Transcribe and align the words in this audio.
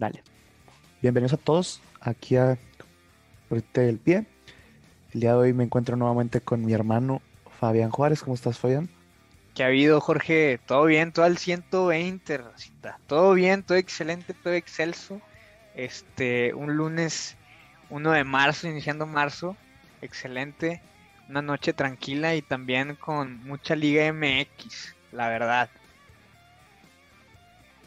Dale. 0.00 0.22
Bienvenidos 1.02 1.34
a 1.34 1.36
todos 1.36 1.82
aquí 2.00 2.34
a 2.34 2.56
Ahorita 3.50 3.82
del 3.82 3.98
Pie. 3.98 4.24
El 5.12 5.20
día 5.20 5.32
de 5.32 5.36
hoy 5.36 5.52
me 5.52 5.64
encuentro 5.64 5.94
nuevamente 5.94 6.40
con 6.40 6.64
mi 6.64 6.72
hermano 6.72 7.20
Fabián 7.58 7.90
Juárez. 7.90 8.22
¿Cómo 8.22 8.34
estás, 8.34 8.58
Fabián? 8.58 8.88
¿Qué 9.54 9.62
ha 9.62 9.66
habido, 9.66 10.00
Jorge? 10.00 10.58
Todo 10.64 10.86
bien, 10.86 11.12
todo 11.12 11.26
al 11.26 11.36
120, 11.36 12.38
Rosita. 12.38 12.98
Todo 13.06 13.34
bien, 13.34 13.62
todo 13.62 13.76
excelente, 13.76 14.32
todo 14.32 14.54
excelso. 14.54 15.20
Este, 15.74 16.54
un 16.54 16.78
lunes 16.78 17.36
1 17.90 18.10
de 18.12 18.24
marzo, 18.24 18.68
iniciando 18.68 19.04
marzo. 19.04 19.54
Excelente. 20.00 20.80
Una 21.28 21.42
noche 21.42 21.74
tranquila 21.74 22.34
y 22.34 22.40
también 22.40 22.94
con 22.94 23.44
mucha 23.44 23.76
Liga 23.76 24.10
MX, 24.10 24.94
la 25.12 25.28
verdad. 25.28 25.68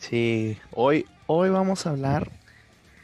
Sí, 0.09 0.57
hoy, 0.71 1.05
hoy 1.27 1.49
vamos 1.49 1.87
a 1.87 1.91
hablar 1.91 2.29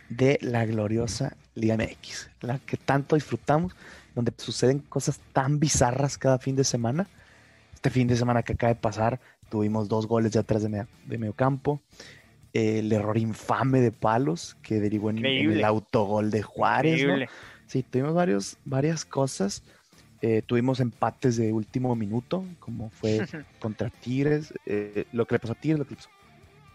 de 0.10 0.38
la 0.42 0.66
gloriosa 0.66 1.38
Liga 1.56 1.78
MX, 1.78 2.30
la 2.42 2.60
que 2.60 2.76
tanto 2.76 3.16
disfrutamos, 3.16 3.74
donde 4.16 4.34
suceden 4.36 4.80
cosas 4.80 5.22
tan 5.32 5.62
bizarras 5.62 6.18
cada 6.18 6.40
fin 6.40 6.58
de 6.58 6.66
semana. 6.66 7.08
Este 7.74 7.90
fin 7.90 8.06
de 8.10 8.18
semana 8.18 8.44
que 8.44 8.52
acaba 8.52 8.74
de 8.74 8.82
pasar, 8.82 9.22
tuvimos 9.50 9.88
dos 9.88 10.08
goles 10.08 10.34
de 10.34 10.40
atrás 10.40 10.62
de, 10.62 10.68
medio, 10.68 10.88
de 11.06 11.18
medio 11.18 11.32
campo. 11.32 11.80
el 12.52 12.92
error 12.92 13.18
infame 13.18 13.80
de 13.80 13.94
Palos 13.94 14.58
que 14.62 14.82
derivó 14.82 15.10
en, 15.10 15.26
en 15.26 15.52
el 15.52 15.64
autogol 15.64 16.32
de 16.32 16.42
Juárez. 16.42 17.08
¿no? 17.08 17.16
Sí, 17.66 17.82
tuvimos 17.82 18.14
varios, 18.14 18.58
varias 18.66 19.06
cosas. 19.06 19.64
Eh, 20.22 20.42
tuvimos 20.46 20.82
empates 20.82 21.38
de 21.38 21.54
último 21.54 21.96
minuto, 21.96 22.44
como 22.60 22.90
fue 22.90 23.22
contra 23.62 23.90
Tigres, 23.90 24.54
eh, 24.66 25.06
lo 25.14 25.26
que 25.26 25.36
le 25.36 25.40
pasó 25.40 25.54
a 25.54 25.56
Tigres, 25.56 25.80
lo 25.80 25.86
que 25.86 25.92
le 25.92 25.96
pasó 25.96 26.10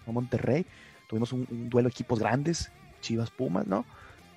a 0.06 0.12
Monterrey. 0.12 0.66
Tuvimos 1.08 1.32
un, 1.32 1.46
duelo 1.70 1.88
de 1.88 1.92
equipos 1.92 2.18
grandes, 2.18 2.70
Chivas 3.00 3.30
Pumas, 3.30 3.66
¿no? 3.66 3.84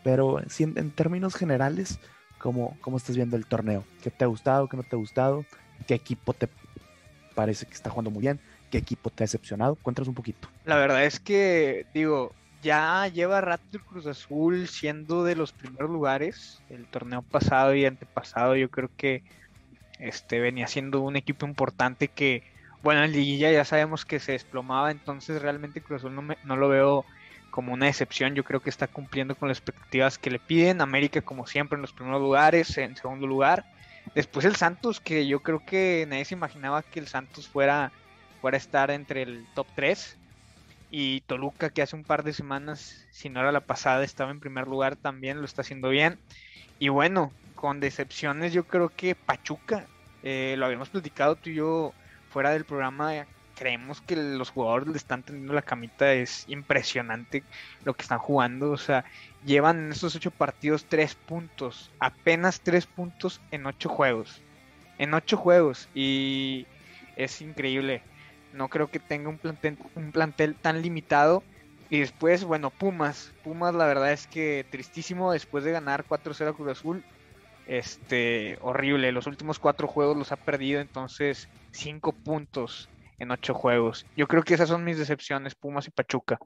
Pero 0.03 0.41
sí, 0.49 0.63
en, 0.63 0.77
en, 0.77 0.91
términos 0.91 1.35
generales, 1.35 1.99
¿cómo, 2.37 2.77
¿cómo 2.82 2.98
estás 2.98 3.15
viendo 3.15 3.35
el 3.35 3.46
torneo? 3.46 3.84
¿Qué 4.01 4.12
te 4.12 4.24
ha 4.24 4.27
gustado? 4.27 4.68
¿Qué 4.68 4.77
no 4.77 4.84
te 4.84 4.96
ha 4.96 4.99
gustado? 4.99 5.46
¿Qué 5.87 5.93
equipo 5.93 6.34
te 6.34 6.49
parece 7.35 7.65
que 7.65 7.74
está 7.74 7.90
jugando 7.90 8.12
muy 8.12 8.21
bien? 8.21 8.40
¿Qué 8.71 8.77
equipo 8.77 9.09
te 9.09 9.24
ha 9.24 9.26
decepcionado? 9.26 9.76
Cuéntanos 9.76 10.07
un 10.09 10.15
poquito. 10.15 10.49
La 10.65 10.76
verdad 10.76 11.05
es 11.05 11.20
que, 11.20 11.85
digo, 11.93 12.34
ya 12.62 13.07
lleva 13.07 13.41
rato 13.41 13.63
el 13.74 13.81
Cruz 13.81 14.07
Azul 14.07 14.68
siendo 14.68 15.24
de 15.24 15.35
los 15.35 15.54
primeros 15.54 15.90
lugares. 15.90 16.62
El 16.70 16.85
torneo 16.85 17.21
pasado 17.21 17.74
y 17.76 17.85
antepasado, 17.85 18.55
yo 18.55 18.70
creo 18.70 18.90
que 18.98 19.24
este 19.99 20.40
venía 20.40 20.68
siendo 20.68 21.02
un 21.02 21.15
equipo 21.15 21.46
importante 21.46 22.07
que, 22.07 22.43
bueno, 22.84 23.04
en 23.04 23.12
Liguilla 23.12 23.52
ya 23.52 23.66
sabemos 23.66 24.06
que 24.06 24.20
se 24.20 24.34
desplomaba, 24.34 24.92
entonces 24.92 25.42
realmente 25.42 25.82
Cruz 25.82 26.02
Azul 26.02 26.16
no, 26.16 26.22
me, 26.22 26.38
no 26.44 26.56
lo 26.56 26.70
veo 26.70 27.06
como 27.50 27.74
una 27.74 27.88
excepción. 27.88 28.36
Yo 28.36 28.44
creo 28.44 28.60
que 28.60 28.70
está 28.70 28.88
cumpliendo 28.88 29.36
con 29.36 29.48
las 29.48 29.58
expectativas 29.58 30.18
que 30.18 30.30
le 30.30 30.40
piden. 30.40 30.82
América, 30.82 31.22
como 31.22 31.48
siempre, 31.48 31.76
en 31.76 31.82
los 31.82 31.94
primeros 31.94 32.22
lugares, 32.22 32.78
en 32.78 32.96
segundo 32.96 33.26
lugar. 33.26 33.66
Después 34.14 34.46
el 34.46 34.55
Santos, 34.55 35.00
que 35.00 35.28
yo 35.28 35.42
creo 35.42 35.66
que 35.66 36.05
nadie 36.08 36.26
se 36.26 36.36
imaginaba 36.36 36.84
que 36.84 37.00
el 37.00 37.08
Santos 37.08 37.48
fuera, 37.48 37.92
fuera 38.42 38.58
a 38.58 38.60
estar 38.60 38.92
entre 38.92 39.24
el 39.24 39.46
top 39.55 39.68
3. 39.76 40.18
Y 40.90 41.22
Toluca, 41.22 41.70
que 41.70 41.82
hace 41.82 41.96
un 41.96 42.04
par 42.04 42.24
de 42.24 42.34
semanas, 42.34 43.08
si 43.12 43.30
no 43.30 43.40
era 43.42 43.52
la 43.52 43.62
pasada, 43.62 44.04
estaba 44.04 44.32
en 44.32 44.40
primer 44.40 44.68
lugar, 44.68 44.96
también 44.96 45.40
lo 45.40 45.46
está 45.46 45.62
haciendo 45.62 45.90
bien. 45.90 46.20
Y 46.80 46.90
bueno, 46.90 47.34
con 47.55 47.80
decepciones, 47.80 48.54
yo 48.54 48.66
creo 48.68 48.90
que 48.90 49.16
Pachuca, 49.16 49.88
eh, 50.24 50.55
lo 50.58 50.66
habíamos 50.66 50.90
platicado 50.90 51.36
tú 51.36 51.50
y 51.50 51.55
yo 51.55 51.94
fuera 52.30 52.52
del 52.52 52.66
programa, 52.66 53.26
creemos 53.58 54.02
que 54.02 54.16
los 54.16 54.52
jugadores 54.52 54.88
le 54.88 54.98
están 54.98 55.24
teniendo 55.24 55.54
la 55.54 55.62
camita, 55.62 56.14
es 56.14 56.46
impresionante 56.48 57.44
lo 57.84 57.94
que 57.96 58.04
están 58.04 58.20
jugando, 58.20 58.72
o 58.72 58.78
sea, 58.78 59.04
llevan 59.46 59.80
en 59.80 59.92
estos 59.92 60.16
ocho 60.16 60.32
partidos 60.32 60.86
tres 60.86 61.16
puntos, 61.16 61.92
apenas 62.00 62.62
tres 62.62 62.86
puntos 62.86 63.42
en 63.52 63.66
ocho 63.66 63.90
juegos, 63.90 64.42
en 65.00 65.14
ocho 65.14 65.38
juegos, 65.38 65.90
y 65.96 66.68
es 67.16 67.42
increíble, 67.42 68.04
no 68.54 68.70
creo 68.70 68.90
que 68.90 69.00
tenga 69.00 69.30
un 69.30 69.40
plantel, 69.40 69.78
un 69.96 70.12
plantel 70.12 70.56
tan 70.56 70.82
limitado, 70.82 71.44
y 71.90 72.00
después, 72.00 72.44
bueno, 72.44 72.70
Pumas, 72.70 73.32
Pumas 73.44 73.74
la 73.74 73.86
verdad 73.86 74.12
es 74.12 74.28
que 74.28 74.66
tristísimo 74.70 75.32
después 75.32 75.64
de 75.64 75.72
ganar 75.72 76.06
4-0 76.06 76.50
a 76.50 76.54
Cruz 76.54 76.72
Azul, 76.72 77.04
este, 77.68 78.58
horrible, 78.62 79.12
los 79.12 79.28
últimos 79.28 79.60
cuatro 79.60 79.88
juegos 79.88 80.18
los 80.18 80.32
ha 80.32 80.38
perdido, 80.38 80.82
entonces 80.82 81.48
cinco 81.72 82.12
puntos 82.12 82.90
en 83.20 83.32
ocho 83.32 83.54
juegos. 83.54 84.06
Yo 84.16 84.28
creo 84.28 84.44
que 84.44 84.54
esas 84.54 84.70
son 84.70 84.84
mis 84.84 84.98
decepciones, 84.98 85.56
Pumas 85.56 85.88
y 85.88 85.92
Pachuca. 85.92 86.40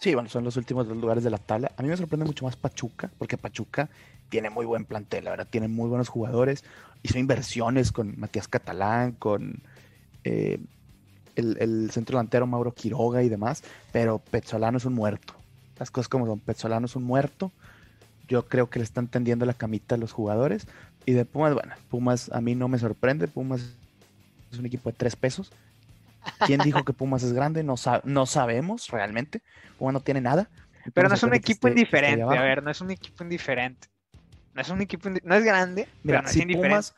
Sí, 0.00 0.14
bueno, 0.14 0.30
son 0.30 0.44
los 0.44 0.56
últimos 0.56 0.88
dos 0.88 0.96
lugares 0.96 1.22
de 1.22 1.30
la 1.30 1.36
tabla. 1.36 1.72
A 1.76 1.82
mí 1.82 1.88
me 1.88 1.96
sorprende 1.96 2.24
mucho 2.24 2.46
más 2.46 2.56
Pachuca, 2.56 3.10
porque 3.18 3.36
Pachuca 3.36 3.90
tiene 4.30 4.48
muy 4.48 4.64
buen 4.64 4.86
plantel, 4.86 5.24
la 5.24 5.32
verdad, 5.32 5.48
tiene 5.50 5.68
muy 5.68 5.90
buenos 5.90 6.08
jugadores. 6.08 6.64
Hizo 7.02 7.18
inversiones 7.18 7.92
con 7.92 8.18
Matías 8.18 8.48
Catalán, 8.48 9.12
con 9.12 9.62
eh, 10.24 10.58
el, 11.36 11.90
centro 11.90 12.16
delantero 12.16 12.46
Mauro 12.46 12.72
Quiroga 12.72 13.22
y 13.22 13.28
demás, 13.28 13.62
pero 13.92 14.18
Petzolano 14.18 14.78
es 14.78 14.86
un 14.86 14.94
muerto. 14.94 15.34
Las 15.78 15.90
cosas 15.90 16.08
como 16.08 16.26
son, 16.26 16.40
Petzolano 16.40 16.86
es 16.86 16.96
un 16.96 17.04
muerto. 17.04 17.52
Yo 18.30 18.46
creo 18.46 18.70
que 18.70 18.78
le 18.78 18.84
están 18.84 19.08
tendiendo 19.08 19.44
la 19.44 19.54
camita 19.54 19.96
a 19.96 19.98
los 19.98 20.12
jugadores. 20.12 20.68
Y 21.04 21.12
de 21.12 21.24
Pumas, 21.24 21.52
bueno, 21.52 21.74
Pumas 21.88 22.30
a 22.32 22.40
mí 22.40 22.54
no 22.54 22.68
me 22.68 22.78
sorprende. 22.78 23.26
Pumas 23.26 23.76
es 24.52 24.58
un 24.58 24.66
equipo 24.66 24.88
de 24.88 24.96
tres 24.96 25.16
pesos. 25.16 25.52
¿Quién 26.46 26.60
dijo 26.64 26.84
que 26.84 26.92
Pumas 26.92 27.24
es 27.24 27.32
grande? 27.32 27.64
No, 27.64 27.76
sa 27.76 28.00
no 28.04 28.26
sabemos 28.26 28.88
realmente. 28.88 29.42
Pumas 29.78 29.94
no 29.94 30.00
tiene 30.00 30.20
nada. 30.20 30.48
Pero 30.94 31.08
no 31.08 31.14
es 31.16 31.22
un 31.24 31.34
equipo 31.34 31.66
esté, 31.66 31.80
indiferente. 31.80 32.22
A 32.22 32.40
ver, 32.40 32.62
no 32.62 32.70
es 32.70 32.80
un 32.80 32.92
equipo 32.92 33.24
indiferente. 33.24 33.88
No 34.54 34.62
es 34.62 34.68
un 34.70 34.80
equipo, 34.80 35.10
no 35.10 35.34
es 35.34 35.44
grande, 35.44 35.88
Mira, 36.02 36.18
pero 36.18 36.22
no 36.22 36.28
si 36.28 36.38
es 36.38 36.42
indiferente. 36.42 36.68
Pumas, 36.68 36.94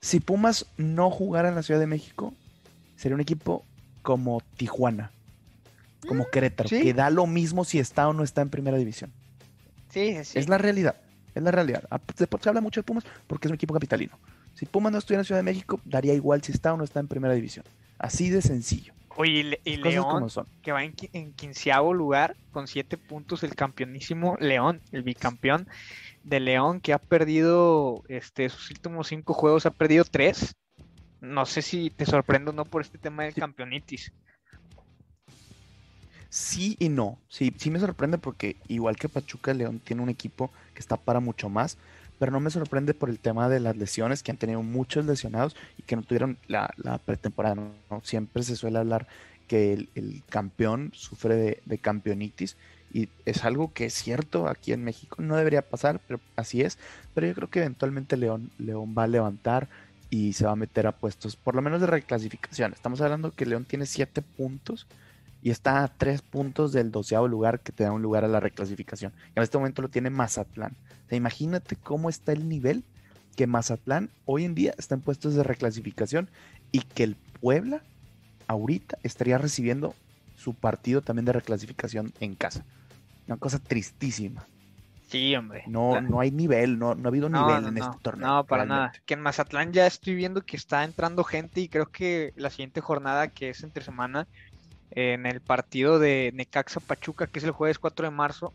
si 0.00 0.20
Pumas 0.20 0.66
no 0.76 1.10
jugara 1.10 1.48
en 1.48 1.54
la 1.54 1.62
Ciudad 1.62 1.80
de 1.80 1.86
México, 1.86 2.34
sería 2.96 3.14
un 3.14 3.22
equipo 3.22 3.64
como 4.02 4.42
Tijuana, 4.58 5.10
como 6.06 6.28
Querétaro, 6.28 6.68
¿Sí? 6.68 6.82
que 6.82 6.92
da 6.92 7.08
lo 7.08 7.26
mismo 7.26 7.64
si 7.64 7.78
está 7.78 8.08
o 8.08 8.12
no 8.12 8.22
está 8.22 8.42
en 8.42 8.50
primera 8.50 8.76
división. 8.76 9.10
Sí, 9.94 10.24
sí. 10.24 10.38
Es 10.40 10.48
la 10.48 10.58
realidad. 10.58 10.96
Es 11.36 11.42
la 11.42 11.52
realidad. 11.52 11.84
Se 12.16 12.48
habla 12.48 12.60
mucho 12.60 12.80
de 12.80 12.84
Pumas 12.84 13.04
porque 13.28 13.46
es 13.46 13.50
un 13.50 13.54
equipo 13.54 13.72
capitalino. 13.72 14.18
Si 14.54 14.66
Pumas 14.66 14.90
no 14.90 14.98
estuviera 14.98 15.20
en 15.20 15.24
Ciudad 15.24 15.38
de 15.38 15.44
México, 15.44 15.80
daría 15.84 16.14
igual 16.14 16.42
si 16.42 16.50
está 16.50 16.74
o 16.74 16.76
no 16.76 16.82
está 16.82 16.98
en 16.98 17.06
primera 17.06 17.32
división. 17.32 17.64
Así 17.98 18.28
de 18.28 18.42
sencillo. 18.42 18.92
Oye, 19.16 19.60
y, 19.64 19.70
y 19.70 19.76
León, 19.76 20.26
que 20.62 20.72
va 20.72 20.82
en, 20.82 20.94
en, 21.12 21.32
quinceavo 21.32 21.94
lugar 21.94 22.36
con 22.50 22.66
siete 22.66 22.98
puntos, 22.98 23.44
el 23.44 23.54
campeonísimo 23.54 24.36
León, 24.40 24.80
el 24.90 25.04
bicampeón 25.04 25.68
de 26.24 26.40
León, 26.40 26.80
que 26.80 26.92
ha 26.92 26.98
perdido 26.98 28.02
este, 28.08 28.48
sus 28.48 28.70
últimos 28.70 29.06
cinco 29.06 29.32
juegos, 29.32 29.66
ha 29.66 29.70
perdido 29.70 30.04
tres. 30.04 30.56
No 31.20 31.46
sé 31.46 31.62
si 31.62 31.90
te 31.90 32.04
sorprendo 32.04 32.50
o 32.50 32.54
no 32.54 32.64
por 32.64 32.82
este 32.82 32.98
tema 32.98 33.22
del 33.22 33.34
sí. 33.34 33.40
campeonitis. 33.40 34.12
Sí 36.34 36.76
y 36.80 36.88
no. 36.88 37.16
Sí, 37.28 37.54
sí 37.56 37.70
me 37.70 37.78
sorprende 37.78 38.18
porque 38.18 38.56
igual 38.66 38.96
que 38.96 39.08
Pachuca, 39.08 39.54
León 39.54 39.78
tiene 39.78 40.02
un 40.02 40.08
equipo 40.08 40.50
que 40.74 40.80
está 40.80 40.96
para 40.96 41.20
mucho 41.20 41.48
más 41.48 41.78
pero 42.18 42.32
no 42.32 42.40
me 42.40 42.50
sorprende 42.50 42.94
por 42.94 43.10
el 43.10 43.18
tema 43.18 43.48
de 43.48 43.60
las 43.60 43.76
lesiones, 43.76 44.22
que 44.22 44.30
han 44.30 44.36
tenido 44.36 44.62
muchos 44.62 45.04
lesionados 45.04 45.56
y 45.78 45.82
que 45.82 45.96
no 45.96 46.02
tuvieron 46.02 46.38
la, 46.46 46.72
la 46.76 46.98
pretemporada. 46.98 47.56
¿no? 47.56 48.00
Siempre 48.02 48.42
se 48.42 48.56
suele 48.56 48.78
hablar 48.78 49.06
que 49.48 49.72
el, 49.94 50.22
campeón 50.28 50.90
sufre 50.94 51.36
de, 51.36 51.62
de, 51.66 51.78
campeonitis 51.78 52.56
y 52.92 53.08
es 53.26 53.44
algo 53.44 53.72
que 53.72 53.86
es 53.86 53.94
cierto 53.94 54.48
aquí 54.48 54.72
en 54.72 54.84
México, 54.84 55.16
no 55.20 55.36
debería 55.36 55.62
pasar, 55.62 56.00
pero 56.06 56.20
así 56.36 56.62
es. 56.62 56.78
Pero 57.14 57.26
yo 57.26 57.34
creo 57.34 57.50
que 57.50 57.58
eventualmente 57.58 58.16
León, 58.16 58.50
León 58.58 58.94
va 58.96 59.04
a 59.04 59.08
levantar 59.08 59.68
y 60.08 60.32
se 60.32 60.46
va 60.46 60.52
a 60.52 60.56
meter 60.56 60.86
a 60.86 60.92
puestos, 60.92 61.36
por 61.36 61.54
lo 61.54 61.62
menos 61.62 61.80
de 61.80 61.88
reclasificación. 61.88 62.72
Estamos 62.72 63.00
hablando 63.00 63.32
que 63.32 63.46
León 63.46 63.64
tiene 63.64 63.86
siete 63.86 64.22
puntos 64.22 64.86
y 65.44 65.50
está 65.50 65.84
a 65.84 65.88
tres 65.88 66.22
puntos 66.22 66.72
del 66.72 66.90
doceavo 66.90 67.28
lugar 67.28 67.60
que 67.60 67.70
te 67.70 67.84
da 67.84 67.92
un 67.92 68.00
lugar 68.00 68.24
a 68.24 68.28
la 68.28 68.40
reclasificación. 68.40 69.12
Y 69.28 69.38
en 69.38 69.42
este 69.42 69.58
momento 69.58 69.82
lo 69.82 69.90
tiene 69.90 70.08
Mazatlán. 70.08 70.74
O 71.04 71.08
sea, 71.10 71.18
imagínate 71.18 71.76
cómo 71.76 72.08
está 72.08 72.32
el 72.32 72.48
nivel 72.48 72.82
que 73.36 73.46
Mazatlán 73.46 74.08
hoy 74.24 74.46
en 74.46 74.54
día 74.54 74.74
está 74.78 74.94
en 74.94 75.02
puestos 75.02 75.34
de 75.34 75.42
reclasificación 75.42 76.30
y 76.72 76.80
que 76.80 77.04
el 77.04 77.16
Puebla 77.42 77.82
ahorita 78.46 78.96
estaría 79.02 79.36
recibiendo 79.36 79.94
su 80.34 80.54
partido 80.54 81.02
también 81.02 81.26
de 81.26 81.34
reclasificación 81.34 82.14
en 82.20 82.36
casa. 82.36 82.64
Una 83.26 83.36
cosa 83.36 83.58
tristísima. 83.58 84.46
Sí, 85.08 85.36
hombre. 85.36 85.64
No, 85.66 86.00
no 86.00 86.20
hay 86.20 86.30
nivel, 86.30 86.78
no, 86.78 86.94
no 86.94 87.06
ha 87.06 87.10
habido 87.10 87.28
no, 87.28 87.46
nivel 87.46 87.64
no, 87.64 87.68
en 87.68 87.76
este 87.76 87.98
torneo. 88.00 88.26
No, 88.26 88.44
para 88.44 88.64
realmente. 88.64 88.92
nada. 88.94 89.04
Que 89.04 89.12
en 89.12 89.20
Mazatlán 89.20 89.74
ya 89.74 89.86
estoy 89.86 90.14
viendo 90.14 90.40
que 90.40 90.56
está 90.56 90.84
entrando 90.84 91.22
gente 91.22 91.60
y 91.60 91.68
creo 91.68 91.90
que 91.90 92.32
la 92.36 92.48
siguiente 92.48 92.80
jornada, 92.80 93.28
que 93.28 93.50
es 93.50 93.62
entre 93.62 93.84
semana, 93.84 94.26
en 94.94 95.26
el 95.26 95.40
partido 95.40 95.98
de 95.98 96.30
Necaxa 96.34 96.80
Pachuca, 96.80 97.26
que 97.26 97.38
es 97.38 97.44
el 97.44 97.50
jueves 97.50 97.78
4 97.78 98.06
de 98.06 98.10
marzo, 98.10 98.54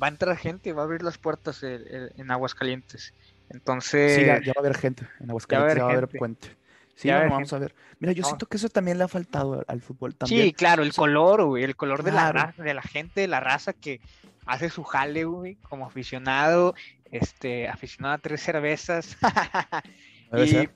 va 0.00 0.06
a 0.06 0.10
entrar 0.10 0.36
gente, 0.36 0.72
va 0.72 0.82
a 0.82 0.84
abrir 0.84 1.02
las 1.02 1.18
puertas 1.18 1.62
el, 1.62 1.86
el, 1.88 2.12
en 2.16 2.30
Aguascalientes. 2.30 3.14
Entonces. 3.50 4.16
Sí, 4.16 4.24
ya, 4.24 4.40
ya, 4.40 4.52
va 4.56 4.60
a 4.60 4.60
haber 4.60 4.76
gente 4.76 5.06
en 5.20 5.30
Aguascalientes, 5.30 5.48
ya 5.48 5.58
va 5.58 5.62
a 5.62 5.64
haber, 5.64 5.78
ya 5.78 5.84
va 5.84 5.90
a 5.90 5.96
haber 5.96 6.18
puente. 6.18 6.56
Sí, 6.98 7.08
vamos 7.10 7.52
a 7.52 7.58
ver. 7.58 7.74
Mira, 8.00 8.12
yo 8.12 8.24
siento 8.24 8.46
que 8.46 8.56
eso 8.56 8.68
también 8.68 8.98
le 8.98 9.04
ha 9.04 9.08
faltado 9.08 9.64
al 9.68 9.82
fútbol 9.82 10.16
también. 10.16 10.46
Sí, 10.46 10.52
claro, 10.52 10.82
el 10.82 10.92
color, 10.92 11.44
güey, 11.44 11.62
el 11.62 11.76
color 11.76 12.02
de, 12.02 12.10
la, 12.10 12.54
de 12.56 12.74
la 12.74 12.82
gente, 12.82 13.20
de 13.20 13.28
la 13.28 13.38
raza 13.38 13.72
que 13.72 14.00
hace 14.46 14.68
su 14.68 14.82
jale, 14.82 15.24
güey, 15.24 15.56
como 15.62 15.86
aficionado, 15.86 16.74
este, 17.12 17.68
aficionado 17.68 18.14
a 18.14 18.18
tres 18.18 18.42
cervezas. 18.42 19.16
y, 20.32 20.68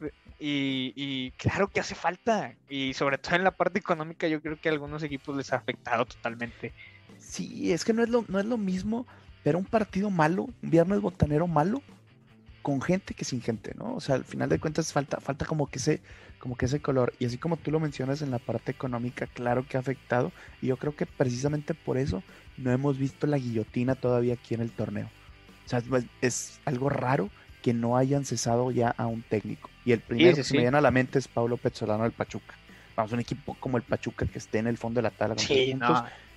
y, 0.44 1.30
claro 1.36 1.68
que 1.68 1.80
hace 1.80 1.94
falta. 1.94 2.54
Y 2.68 2.94
sobre 2.94 3.18
todo 3.18 3.36
en 3.36 3.44
la 3.44 3.52
parte 3.52 3.78
económica, 3.78 4.26
yo 4.26 4.42
creo 4.42 4.60
que 4.60 4.68
a 4.68 4.72
algunos 4.72 5.02
equipos 5.02 5.36
les 5.36 5.52
ha 5.52 5.56
afectado 5.56 6.04
totalmente. 6.04 6.72
Sí, 7.18 7.72
es 7.72 7.84
que 7.84 7.92
no 7.92 8.02
es 8.02 8.08
lo, 8.08 8.24
no 8.28 8.40
es 8.40 8.46
lo 8.46 8.58
mismo 8.58 9.06
ver 9.44 9.56
un 9.56 9.64
partido 9.64 10.10
malo, 10.10 10.48
un 10.62 10.70
viernes 10.70 11.00
botanero 11.00 11.46
malo, 11.46 11.82
con 12.62 12.80
gente 12.80 13.14
que 13.14 13.24
sin 13.24 13.40
gente, 13.40 13.74
¿no? 13.76 13.94
O 13.94 14.00
sea, 14.00 14.16
al 14.16 14.24
final 14.24 14.48
de 14.48 14.58
cuentas 14.58 14.92
falta, 14.92 15.20
falta 15.20 15.46
como 15.46 15.68
que 15.68 15.78
ese, 15.78 16.00
como 16.38 16.56
que 16.56 16.66
ese 16.66 16.80
color. 16.80 17.12
Y 17.20 17.26
así 17.26 17.38
como 17.38 17.56
tú 17.56 17.70
lo 17.70 17.78
mencionas 17.78 18.22
en 18.22 18.30
la 18.30 18.38
parte 18.38 18.72
económica, 18.72 19.26
claro 19.26 19.66
que 19.66 19.76
ha 19.76 19.80
afectado. 19.80 20.32
Y 20.60 20.68
yo 20.68 20.76
creo 20.76 20.96
que 20.96 21.06
precisamente 21.06 21.74
por 21.74 21.98
eso 21.98 22.22
no 22.56 22.72
hemos 22.72 22.98
visto 22.98 23.26
la 23.26 23.38
guillotina 23.38 23.94
todavía 23.94 24.34
aquí 24.34 24.54
en 24.54 24.60
el 24.60 24.72
torneo. 24.72 25.08
O 25.66 25.68
sea, 25.68 25.82
es 26.20 26.60
algo 26.64 26.88
raro 26.88 27.30
que 27.62 27.72
no 27.72 27.96
hayan 27.96 28.24
cesado 28.24 28.72
ya 28.72 28.90
a 28.90 29.06
un 29.06 29.22
técnico. 29.22 29.71
Y 29.84 29.92
el 29.92 30.00
primero 30.00 30.36
que 30.36 30.44
se 30.44 30.54
me 30.54 30.62
viene 30.62 30.78
a 30.78 30.80
la 30.80 30.90
mente 30.90 31.18
es 31.18 31.28
Pablo 31.28 31.56
Pezzolano 31.56 32.04
del 32.04 32.12
Pachuca. 32.12 32.54
Vamos, 32.96 33.12
un 33.12 33.20
equipo 33.20 33.56
como 33.58 33.76
el 33.76 33.82
Pachuca 33.82 34.26
que 34.26 34.38
esté 34.38 34.58
en 34.58 34.66
el 34.66 34.78
fondo 34.78 34.98
de 34.98 35.02
la 35.02 35.10
tabla 35.10 35.36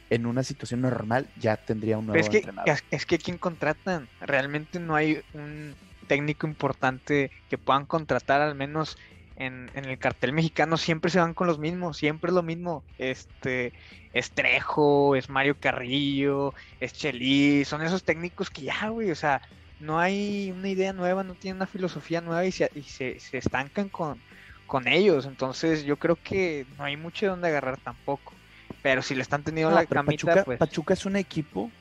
en 0.09 0.25
una 0.25 0.43
situación 0.43 0.81
normal 0.81 1.27
ya 1.37 1.57
tendría 1.57 1.97
un 1.97 2.07
nuevo 2.07 2.19
es 2.19 2.29
que, 2.29 2.37
entrenador. 2.37 2.77
Es 2.91 3.05
que 3.05 3.17
quien 3.17 3.37
contratan, 3.37 4.07
realmente 4.21 4.79
no 4.79 4.95
hay 4.95 5.21
un 5.33 5.73
técnico 6.07 6.45
importante 6.47 7.31
que 7.49 7.57
puedan 7.57 7.85
contratar 7.85 8.41
al 8.41 8.55
menos 8.55 8.97
en, 9.37 9.69
el 9.73 9.97
cartel 9.97 10.31
mexicano 10.31 10.77
siempre 10.77 11.11
se 11.11 11.19
van 11.19 11.33
con 11.33 11.47
los 11.47 11.59
mismos, 11.59 11.97
siempre 11.97 12.29
es 12.29 12.35
lo 12.35 12.43
mismo. 12.43 12.83
Este 12.97 13.73
es 14.13 14.31
Trejo, 14.31 15.15
es 15.15 15.29
Mario 15.29 15.57
Carrillo, 15.59 16.53
es 16.79 16.93
Chelis, 16.93 17.67
son 17.67 17.81
esos 17.81 18.03
técnicos 18.03 18.49
que 18.49 18.61
ya, 18.61 18.87
güey, 18.89 19.11
o 19.11 19.15
sea, 19.15 19.41
no 19.79 19.99
hay 19.99 20.51
una 20.51 20.69
idea 20.69 20.93
nueva, 20.93 21.23
no 21.23 21.33
tienen 21.35 21.57
una 21.57 21.67
filosofía 21.67 22.21
nueva 22.21 22.45
y 22.45 22.51
se, 22.51 22.71
y 22.75 22.83
se, 22.83 23.17
estancan 23.31 23.89
con, 23.89 24.19
con 24.67 24.87
ellos. 24.87 25.25
Entonces 25.25 25.83
yo 25.83 25.97
creo 25.97 26.17
que 26.21 26.65
no 26.77 26.85
hay 26.85 26.97
mucho 26.97 27.25
de 27.25 27.29
dónde 27.31 27.47
agarrar 27.47 27.77
tampoco. 27.77 28.33
Pero 28.81 29.01
si 29.01 29.15
le 29.15 29.21
están 29.21 29.43
teniendo 29.43 29.73
la 29.73 29.85
camita, 29.85 30.25
Pachuca, 30.25 30.43
pues... 30.43 30.59
Pachuca 30.59 30.93
es 30.93 31.05
un 31.05 31.15
equipo 31.15 31.71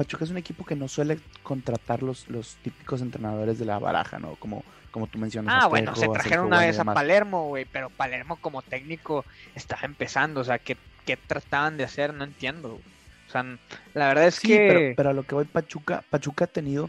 Pachuca 0.00 0.24
es 0.24 0.30
un 0.30 0.38
equipo 0.38 0.64
que 0.64 0.74
no 0.74 0.88
suele 0.88 1.18
contratar 1.42 2.02
los, 2.02 2.26
los 2.30 2.56
típicos 2.62 3.02
entrenadores 3.02 3.58
de 3.58 3.66
la 3.66 3.78
baraja, 3.78 4.18
¿no? 4.18 4.34
Como, 4.36 4.64
como 4.90 5.06
tú 5.06 5.18
mencionas. 5.18 5.62
Ah, 5.62 5.66
bueno, 5.66 5.94
se 5.94 6.08
trajeron 6.08 6.46
una 6.46 6.60
vez 6.60 6.78
a 6.78 6.86
Palermo, 6.86 7.48
güey, 7.48 7.66
pero 7.66 7.90
Palermo 7.90 8.36
como 8.36 8.62
técnico 8.62 9.26
estaba 9.54 9.82
empezando, 9.82 10.40
o 10.40 10.44
sea, 10.44 10.58
¿qué, 10.58 10.78
qué 11.04 11.18
trataban 11.18 11.76
de 11.76 11.84
hacer? 11.84 12.14
No 12.14 12.24
entiendo. 12.24 12.80
O 13.28 13.30
sea, 13.30 13.44
la 13.92 14.08
verdad 14.08 14.26
es 14.26 14.40
que... 14.40 14.56
Pero, 14.56 14.96
pero 14.96 15.10
a 15.10 15.12
lo 15.12 15.24
que 15.24 15.34
voy, 15.34 15.44
Pachuca, 15.44 16.02
Pachuca 16.08 16.46
ha 16.46 16.48
tenido 16.48 16.88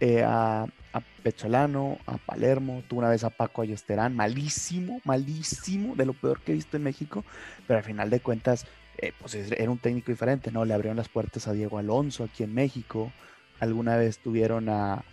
eh, 0.00 0.22
a, 0.22 0.66
a 0.92 1.00
Pecholano, 1.22 1.98
a 2.06 2.18
Palermo, 2.18 2.82
tuvo 2.88 3.00
una 3.00 3.10
vez 3.10 3.24
a 3.24 3.30
Paco 3.30 3.62
Ayesterán, 3.62 4.14
malísimo, 4.14 5.00
malísimo, 5.04 5.96
de 5.96 6.06
lo 6.06 6.12
peor 6.12 6.40
que 6.40 6.52
he 6.52 6.54
visto 6.54 6.76
en 6.76 6.84
México, 6.84 7.24
pero 7.66 7.78
al 7.78 7.84
final 7.84 8.10
de 8.10 8.20
cuentas 8.20 8.66
eh, 8.98 9.12
pues 9.18 9.34
era 9.34 9.70
un 9.70 9.78
técnico 9.78 10.12
diferente, 10.12 10.52
¿no? 10.52 10.64
Le 10.64 10.72
abrieron 10.72 10.96
las 10.96 11.08
puertas 11.08 11.48
a 11.48 11.52
Diego 11.52 11.78
Alonso 11.78 12.24
aquí 12.24 12.44
en 12.44 12.54
México, 12.54 13.12
alguna 13.58 13.96
vez 13.96 14.18
tuvieron 14.18 14.68
a, 14.68 15.04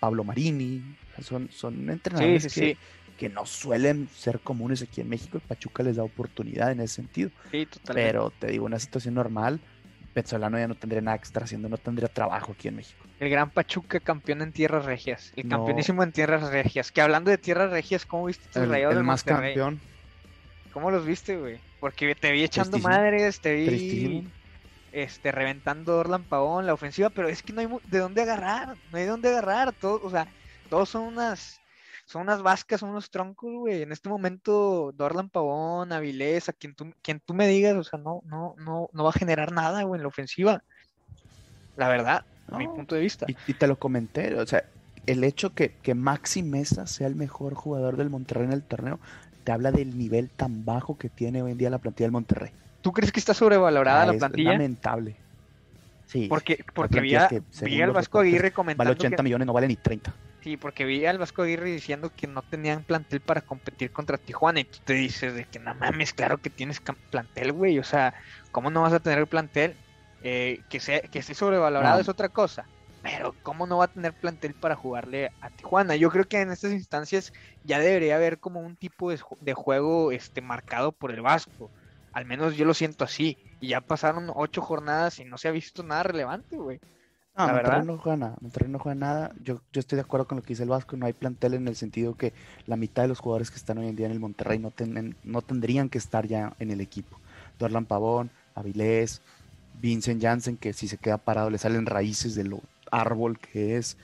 Pablo 0.00 0.24
Marini, 0.24 0.82
son, 1.20 1.50
son 1.50 1.90
entrenadores 1.90 2.54
que, 2.54 3.28
no 3.28 3.44
suelen 3.44 4.08
ser 4.08 4.40
comunes 4.40 4.80
aquí 4.80 5.02
en 5.02 5.10
México 5.10 5.36
y 5.36 5.40
Pachuca 5.40 5.82
les 5.82 5.96
da 5.96 6.04
oportunidad 6.04 6.70
en 6.70 6.80
ese 6.80 6.94
sentido. 6.94 7.30
Pero 7.92 8.32
te 8.38 8.46
digo, 8.46 8.64
una 8.64 8.78
situación 8.78 9.14
normal, 9.14 9.60
Petzolano 10.18 10.58
ya 10.58 10.66
no 10.66 10.74
tendría 10.74 11.00
nada 11.00 11.16
que 11.16 11.26
estar 11.26 11.44
haciendo, 11.44 11.68
no 11.68 11.78
tendría 11.78 12.08
trabajo 12.08 12.50
aquí 12.50 12.66
en 12.66 12.74
México. 12.74 13.04
El 13.20 13.30
gran 13.30 13.50
Pachuca 13.50 14.00
campeón 14.00 14.42
en 14.42 14.50
tierras 14.50 14.84
regias, 14.84 15.32
el 15.36 15.48
campeonísimo 15.48 16.02
en 16.02 16.10
tierras 16.10 16.50
regias. 16.50 16.90
Que 16.90 17.00
hablando 17.00 17.30
de 17.30 17.38
tierras 17.38 17.70
regias, 17.70 18.04
¿cómo 18.04 18.24
viste 18.24 18.58
el, 18.58 18.74
el 18.74 19.04
más 19.04 19.22
campeón? 19.22 19.80
¿Cómo 20.72 20.90
los 20.90 21.06
viste, 21.06 21.36
güey? 21.36 21.60
Porque 21.78 22.16
te 22.16 22.32
vi 22.32 22.42
echando 22.42 22.80
madres, 22.80 23.40
te 23.40 23.54
vi 23.54 24.28
este 24.90 25.30
reventando 25.30 25.98
Orlan 25.98 26.24
Pavón, 26.24 26.66
la 26.66 26.74
ofensiva, 26.74 27.10
pero 27.10 27.28
es 27.28 27.44
que 27.44 27.52
no 27.52 27.60
hay 27.60 27.68
de 27.86 27.98
dónde 27.98 28.22
agarrar, 28.22 28.76
no 28.90 28.98
hay 28.98 29.04
de 29.04 29.10
dónde 29.10 29.28
agarrar, 29.28 29.72
todo, 29.72 30.00
o 30.02 30.10
sea, 30.10 30.26
todos 30.68 30.88
son 30.88 31.02
unas 31.02 31.60
son 32.08 32.22
unas 32.22 32.42
vascas, 32.42 32.80
son 32.80 32.90
unos 32.90 33.10
troncos, 33.10 33.52
güey. 33.52 33.82
En 33.82 33.92
este 33.92 34.08
momento, 34.08 34.92
Dorlan 34.96 35.28
Pavón, 35.28 35.92
Avilés, 35.92 36.48
a 36.48 36.52
quien 36.52 36.74
tú, 36.74 36.92
quien 37.02 37.20
tú 37.20 37.34
me 37.34 37.46
digas, 37.46 37.76
o 37.76 37.84
sea, 37.84 37.98
no, 37.98 38.22
no, 38.24 38.54
no, 38.58 38.88
no 38.92 39.04
va 39.04 39.10
a 39.10 39.12
generar 39.12 39.52
nada, 39.52 39.82
güey, 39.82 39.98
en 39.98 40.02
la 40.02 40.08
ofensiva. 40.08 40.62
La 41.76 41.88
verdad, 41.88 42.24
a 42.50 42.58
mi 42.58 42.66
punto 42.66 42.94
de 42.94 43.02
vista. 43.02 43.26
Y, 43.46 43.54
te 43.54 43.66
lo 43.66 43.78
comenté, 43.78 44.34
o 44.34 44.46
sea, 44.46 44.64
el 45.06 45.22
hecho 45.22 45.54
que, 45.54 45.74
que 45.82 45.94
Maxi 45.94 46.42
Mesa 46.42 46.86
sea 46.86 47.06
el 47.06 47.14
mejor 47.14 47.54
jugador 47.54 47.96
del 47.96 48.10
Monterrey 48.10 48.46
en 48.46 48.52
el 48.52 48.62
torneo, 48.62 48.98
habla 49.52 49.72
del 49.72 49.96
nivel 49.96 50.30
tan 50.30 50.64
bajo 50.64 50.98
que 50.98 51.08
tiene 51.08 51.42
hoy 51.42 51.52
en 51.52 51.58
día 51.58 51.70
la 51.70 51.78
plantilla 51.78 52.06
del 52.06 52.12
Monterrey. 52.12 52.50
¿Tú 52.80 52.92
crees 52.92 53.12
que 53.12 53.20
está 53.20 53.34
sobrevalorada 53.34 54.06
la 54.06 54.18
plantilla? 54.18 54.52
Es 54.52 54.58
lamentable. 54.58 55.16
Sí. 56.06 56.26
Porque, 56.28 56.64
porque 56.74 57.00
vi, 57.00 57.14
al 57.14 57.90
Vasco 57.90 58.20
Aguirre 58.20 58.52
comentando. 58.52 58.90
Vale 58.90 58.98
80 58.98 59.22
millones, 59.22 59.46
no 59.46 59.52
vale 59.52 59.68
ni 59.68 59.76
30. 59.76 60.14
Sí, 60.42 60.56
porque 60.56 60.84
vi 60.84 61.04
al 61.04 61.18
Vasco 61.18 61.42
Aguirre 61.42 61.70
diciendo 61.70 62.12
que 62.14 62.26
no 62.26 62.42
tenían 62.42 62.84
plantel 62.84 63.20
para 63.20 63.40
competir 63.40 63.90
contra 63.90 64.18
Tijuana. 64.18 64.60
Y 64.60 64.64
tú 64.64 64.78
te 64.84 64.94
dices 64.94 65.34
de 65.34 65.44
que 65.44 65.58
no 65.58 65.74
mames, 65.74 66.12
claro 66.12 66.38
que 66.38 66.50
tienes 66.50 66.80
plantel, 67.10 67.52
güey. 67.52 67.78
O 67.78 67.84
sea, 67.84 68.14
¿cómo 68.52 68.70
no 68.70 68.82
vas 68.82 68.92
a 68.92 69.00
tener 69.00 69.26
plantel? 69.26 69.74
Eh, 70.22 70.60
que, 70.68 70.80
sea, 70.80 71.00
que 71.00 71.18
esté 71.18 71.34
sobrevalorado 71.34 72.00
es 72.00 72.08
otra 72.08 72.28
cosa 72.28 72.66
pero 73.02 73.34
¿cómo 73.42 73.66
no 73.66 73.78
va 73.78 73.84
a 73.84 73.92
tener 73.92 74.12
plantel 74.12 74.54
para 74.54 74.76
jugarle 74.76 75.30
a 75.40 75.50
Tijuana? 75.50 75.96
Yo 75.96 76.10
creo 76.10 76.24
que 76.24 76.40
en 76.40 76.50
estas 76.50 76.72
instancias 76.72 77.32
ya 77.64 77.78
debería 77.78 78.16
haber 78.16 78.38
como 78.38 78.60
un 78.60 78.76
tipo 78.76 79.10
de, 79.10 79.54
juego 79.54 80.12
este, 80.12 80.40
marcado 80.40 80.92
por 80.92 81.12
el 81.12 81.22
Vasco. 81.22 81.70
Al 82.12 82.24
menos 82.24 82.56
yo 82.56 82.64
lo 82.64 82.74
siento 82.74 83.04
así. 83.04 83.38
Y 83.60 83.68
ya 83.68 83.80
pasaron 83.80 84.30
ocho 84.34 84.60
jornadas 84.60 85.18
y 85.20 85.24
no 85.24 85.38
se 85.38 85.48
ha 85.48 85.52
visto 85.52 85.82
nada 85.82 86.02
relevante, 86.02 86.56
güey. 86.56 86.80
No, 87.38 87.46
la 87.46 87.52
verdad. 87.52 87.84
no 87.84 87.98
juega 87.98 88.16
nada. 88.16 88.36
Monterrey 88.40 88.70
no 88.70 88.78
juega 88.80 88.96
nada. 88.96 89.32
Yo, 89.42 89.60
yo 89.72 89.78
estoy 89.78 89.96
de 89.96 90.02
acuerdo 90.02 90.26
con 90.26 90.36
lo 90.36 90.42
que 90.42 90.48
dice 90.48 90.64
el 90.64 90.68
Vasco. 90.68 90.96
No 90.96 91.06
hay 91.06 91.12
plantel 91.12 91.54
en 91.54 91.68
el 91.68 91.76
sentido 91.76 92.16
que 92.16 92.32
la 92.66 92.76
mitad 92.76 93.02
de 93.02 93.08
los 93.08 93.20
jugadores 93.20 93.50
que 93.50 93.56
están 93.56 93.78
hoy 93.78 93.86
en 93.86 93.94
día 93.94 94.06
en 94.06 94.12
el 94.12 94.20
Monterrey 94.20 94.58
no, 94.58 94.72
no 95.24 95.42
tendrían 95.42 95.88
que 95.88 95.98
estar 95.98 96.26
ya 96.26 96.52
en 96.58 96.70
el 96.72 96.80
equipo. 96.80 97.18
Dorlan 97.58 97.86
Pavón, 97.86 98.30
Avilés, 98.54 99.22
Vincent 99.80 100.20
Janssen, 100.20 100.56
que 100.56 100.72
si 100.72 100.88
se 100.88 100.98
queda 100.98 101.18
parado 101.18 101.50
le 101.50 101.58
salen 101.58 101.86
raíces 101.86 102.34
de 102.34 102.44
lo 102.44 102.60
árbol 102.90 103.38
que 103.38 103.76
es. 103.76 103.96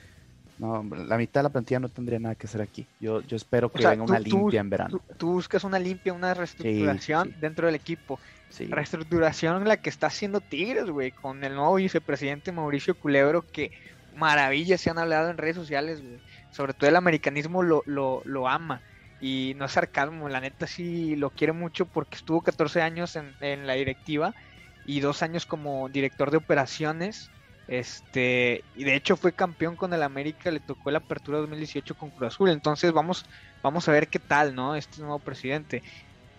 No, 0.59 0.85
la 0.85 1.17
mitad 1.17 1.41
de 1.41 1.45
la 1.45 1.49
plantilla 1.49 1.81
no 1.81 1.88
tendría 1.88 2.21
nada 2.21 2.37
que 2.37 2.47
hacer 2.47 2.62
aquí. 2.62 2.87
Yo, 3.00 3.21
yo 3.23 3.37
espero 3.37 3.73
que 3.73 3.85
venga 3.85 4.05
una 4.05 4.21
limpia 4.21 4.61
en 4.61 4.71
verano. 4.71 5.00
Tú, 5.19 5.33
buscas 5.33 5.64
una 5.64 5.81
limpia, 5.81 6.12
una 6.12 6.33
reestructuración 6.33 7.35
dentro 7.41 7.67
del 7.67 7.75
equipo. 7.75 8.21
Reestructuración 8.59 9.67
la 9.67 9.77
que 9.79 9.91
está 9.91 10.09
haciendo 10.09 10.41
Tigres, 10.41 10.87
güey, 10.87 11.11
con 11.11 11.43
el 11.45 11.55
nuevo 11.55 11.75
vicepresidente 11.75 12.53
Mauricio 12.53 12.99
Culebro, 12.99 13.43
que 13.43 13.73
maravillas 14.17 14.81
se 14.81 14.91
han 14.91 14.99
hablado 14.99 15.31
en 15.31 15.39
redes 15.39 15.57
sociales, 15.57 16.03
güey. 16.03 16.21
Sobre 16.51 16.75
todo 16.75 16.89
el 16.89 16.97
americanismo 16.97 17.63
lo, 17.63 17.83
lo, 17.87 18.23
lo 18.25 18.49
ama. 18.49 18.83
Y 19.21 19.55
no 19.57 19.65
es 19.65 19.73
sarcasmo, 19.73 20.29
la 20.29 20.41
neta 20.41 20.67
sí 20.67 21.17
lo 21.17 21.31
quiere 21.31 21.53
mucho 21.53 21.87
porque 21.87 22.17
estuvo 22.17 22.43
14 22.43 22.83
años 22.83 23.17
en, 23.17 23.35
en 23.41 23.67
la 23.67 23.75
directiva 23.75 24.35
y 24.85 25.01
dos 25.01 25.23
años 25.23 25.47
como 25.47 25.89
director 25.89 26.31
de 26.31 26.37
operaciones 26.37 27.31
este, 27.67 28.63
y 28.75 28.85
de 28.85 28.95
hecho 28.95 29.17
fue 29.17 29.33
campeón 29.33 29.77
con 29.77 29.93
el 29.95 30.03
América, 30.03 30.51
le 30.51 30.61
tocó 30.61 30.91
la 30.91 30.99
apertura 30.99 31.39
2018 31.39 31.95
con 31.95 32.11
Cruz 32.11 32.29
Azul. 32.35 32.51
Entonces 32.51 32.93
vamos, 32.93 33.25
vamos 33.63 33.89
a 33.89 33.93
ver 33.93 34.09
qué 34.09 34.19
tal, 34.19 34.55
¿no? 34.55 34.77
Este 34.77 35.01
nuevo 35.01 35.19
presidente. 35.19 35.83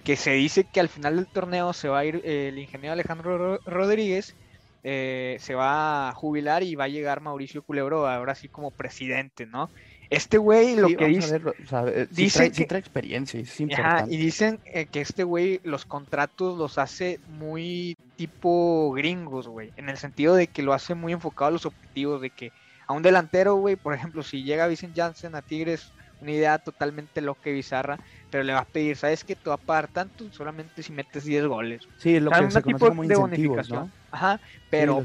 Que 0.05 0.15
se 0.15 0.31
dice 0.31 0.63
que 0.63 0.79
al 0.79 0.87
final 0.87 1.17
del 1.17 1.27
torneo 1.27 1.73
se 1.73 1.89
va 1.89 1.99
a 1.99 2.05
ir 2.05 2.21
eh, 2.23 2.49
el 2.49 2.59
ingeniero 2.59 2.93
Alejandro 2.93 3.57
Rodríguez, 3.65 4.35
eh, 4.83 5.37
se 5.39 5.55
va 5.55 6.09
a 6.09 6.13
jubilar 6.13 6.63
y 6.63 6.75
va 6.75 6.85
a 6.85 6.87
llegar 6.87 7.19
Mauricio 7.19 7.63
Culebro 7.63 8.07
ahora 8.07 8.35
sí 8.35 8.47
como 8.47 8.71
presidente, 8.71 9.45
¿no? 9.45 9.69
Este 10.11 10.37
güey 10.37 10.75
lo 10.75 10.87
que 10.87 11.07
dice. 11.07 11.41
Eh, 11.87 12.07
dice 12.11 12.51
que, 12.51 12.65
trae 12.65 12.79
experiencia, 12.79 13.39
es 13.39 13.59
y 13.59 14.17
dicen 14.17 14.59
que 14.91 15.01
este 15.01 15.23
güey 15.23 15.59
los 15.63 15.85
contratos 15.85 16.57
los 16.57 16.77
hace 16.77 17.19
muy 17.27 17.97
tipo 18.15 18.93
gringos, 18.95 19.47
güey. 19.47 19.73
En 19.75 19.89
el 19.89 19.97
sentido 19.97 20.35
de 20.35 20.47
que 20.47 20.61
lo 20.61 20.73
hace 20.73 20.93
muy 20.93 21.13
enfocado 21.13 21.49
a 21.49 21.51
los 21.51 21.65
objetivos, 21.65 22.21
de 22.21 22.29
que 22.29 22.51
a 22.87 22.93
un 22.93 23.01
delantero, 23.01 23.55
güey, 23.55 23.75
por 23.75 23.93
ejemplo, 23.93 24.21
si 24.23 24.43
llega 24.43 24.67
Vicent 24.67 24.95
Janssen 24.95 25.35
a 25.35 25.41
Tigres, 25.41 25.91
una 26.21 26.31
idea 26.31 26.59
totalmente 26.59 27.21
loca 27.21 27.49
y 27.49 27.53
bizarra, 27.53 27.99
pero 28.35 28.43
le 28.43 28.51
vas 28.51 28.63
a 28.63 28.69
pedir, 28.69 28.97
¿sabes 28.97 29.23
qué? 29.23 29.37
Te 29.37 29.49
va 29.49 29.55
a 29.55 29.57
pagar 29.57 29.87
tanto 29.87 30.29
solamente 30.29 30.83
si 30.83 30.91
metes 30.91 31.23
10 31.23 31.45
goles. 31.45 31.87
Sí, 31.95 32.19
lo 32.19 32.31
que 32.31 32.51
se 32.51 32.61
conoce 32.61 32.85
como 32.89 33.05
incentivos, 33.05 33.69
¿no? 33.69 33.93
Ajá, 34.11 34.39
pero 34.69 35.03